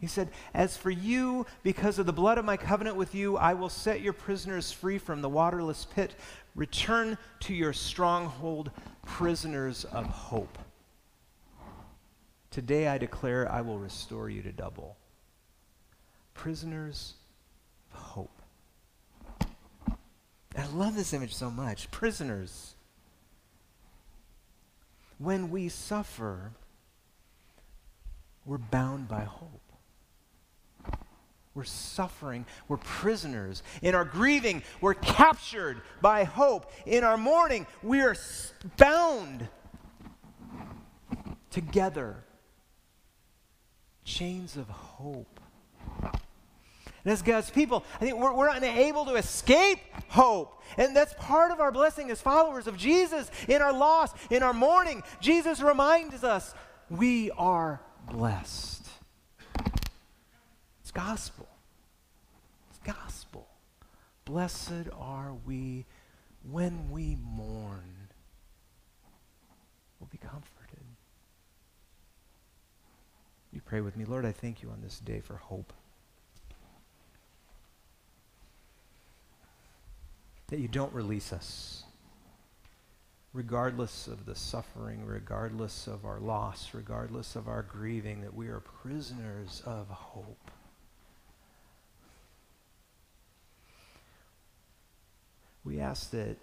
He 0.00 0.06
said, 0.06 0.30
As 0.54 0.76
for 0.76 0.90
you, 0.90 1.46
because 1.62 1.98
of 1.98 2.06
the 2.06 2.12
blood 2.12 2.38
of 2.38 2.44
my 2.44 2.56
covenant 2.56 2.96
with 2.96 3.14
you, 3.14 3.36
I 3.36 3.54
will 3.54 3.68
set 3.68 4.00
your 4.00 4.12
prisoners 4.12 4.70
free 4.70 4.98
from 4.98 5.22
the 5.22 5.28
waterless 5.28 5.84
pit. 5.84 6.14
Return 6.54 7.18
to 7.40 7.54
your 7.54 7.72
stronghold, 7.72 8.70
prisoners 9.04 9.84
of 9.84 10.06
hope. 10.06 10.58
Today 12.50 12.88
I 12.88 12.98
declare 12.98 13.50
I 13.50 13.60
will 13.60 13.78
restore 13.78 14.30
you 14.30 14.42
to 14.42 14.52
double. 14.52 14.96
Prisoners 16.34 17.14
of 17.92 18.00
hope. 18.00 18.37
I 20.58 20.66
love 20.66 20.96
this 20.96 21.12
image 21.12 21.34
so 21.34 21.50
much. 21.50 21.90
Prisoners. 21.90 22.74
When 25.18 25.50
we 25.50 25.68
suffer, 25.68 26.52
we're 28.44 28.58
bound 28.58 29.08
by 29.08 29.20
hope. 29.20 29.62
We're 31.54 31.64
suffering. 31.64 32.44
We're 32.68 32.76
prisoners. 32.76 33.62
In 33.82 33.94
our 33.94 34.04
grieving, 34.04 34.62
we're 34.80 34.94
captured 34.94 35.80
by 36.00 36.24
hope. 36.24 36.70
In 36.86 37.04
our 37.04 37.16
mourning, 37.16 37.66
we 37.82 38.00
are 38.00 38.16
bound 38.76 39.48
together. 41.50 42.16
Chains 44.04 44.56
of 44.56 44.68
hope. 44.68 45.37
And 47.08 47.14
as 47.14 47.22
God's 47.22 47.48
people, 47.48 47.86
I 47.94 48.04
think 48.04 48.18
we're, 48.18 48.34
we're 48.34 48.54
unable 48.54 49.06
to 49.06 49.14
escape 49.14 49.78
hope. 50.08 50.62
And 50.76 50.94
that's 50.94 51.14
part 51.14 51.50
of 51.50 51.58
our 51.58 51.72
blessing 51.72 52.10
as 52.10 52.20
followers 52.20 52.66
of 52.66 52.76
Jesus 52.76 53.30
in 53.48 53.62
our 53.62 53.72
loss, 53.72 54.12
in 54.30 54.42
our 54.42 54.52
mourning. 54.52 55.02
Jesus 55.18 55.62
reminds 55.62 56.22
us 56.22 56.54
we 56.90 57.30
are 57.30 57.80
blessed. 58.10 58.86
It's 60.82 60.90
gospel. 60.92 61.48
It's 62.68 62.80
gospel. 62.80 63.48
Blessed 64.26 64.90
are 64.94 65.32
we 65.46 65.86
when 66.42 66.90
we 66.90 67.16
mourn. 67.22 68.10
We'll 69.98 70.10
be 70.12 70.18
comforted. 70.18 70.84
You 73.50 73.62
pray 73.64 73.80
with 73.80 73.96
me. 73.96 74.04
Lord, 74.04 74.26
I 74.26 74.32
thank 74.32 74.62
you 74.62 74.68
on 74.68 74.82
this 74.82 74.98
day 74.98 75.20
for 75.20 75.36
hope. 75.36 75.72
That 80.48 80.60
you 80.60 80.68
don't 80.68 80.92
release 80.94 81.30
us, 81.30 81.84
regardless 83.34 84.06
of 84.06 84.24
the 84.24 84.34
suffering, 84.34 85.04
regardless 85.04 85.86
of 85.86 86.06
our 86.06 86.18
loss, 86.18 86.70
regardless 86.72 87.36
of 87.36 87.48
our 87.48 87.62
grieving, 87.62 88.22
that 88.22 88.34
we 88.34 88.48
are 88.48 88.60
prisoners 88.60 89.62
of 89.66 89.88
hope. 89.88 90.50
We 95.64 95.80
ask 95.80 96.10
that 96.12 96.38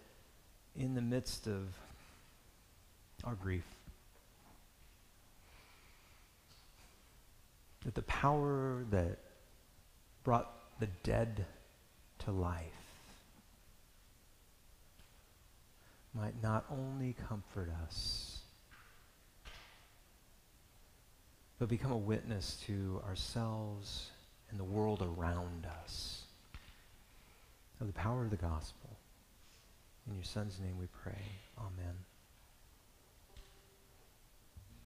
in 0.76 0.94
the 0.94 1.02
midst 1.02 1.48
of 1.48 1.70
our 3.24 3.34
grief, 3.34 3.65
that 7.84 7.96
the 7.96 8.04
power 8.04 8.86
that 8.91 9.18
brought 10.24 10.54
the 10.80 10.88
dead 11.02 11.48
to 12.20 12.32
life 12.32 12.85
might 16.15 16.41
not 16.41 16.65
only 16.71 17.15
comfort 17.28 17.69
us, 17.86 18.39
but 21.60 21.69
become 21.69 21.91
a 21.91 21.97
witness 21.97 22.58
to 22.65 23.01
ourselves 23.08 24.12
and 24.49 24.60
the 24.60 24.63
world 24.63 25.01
around 25.01 25.67
us 25.84 26.23
of 27.82 27.88
the 27.88 27.93
power 27.93 28.23
of 28.23 28.30
the 28.30 28.38
gospel. 28.38 28.97
In 30.08 30.15
your 30.15 30.23
Son's 30.23 30.60
name 30.60 30.78
we 30.80 30.88
pray. 31.04 31.21
Amen. 31.58 31.95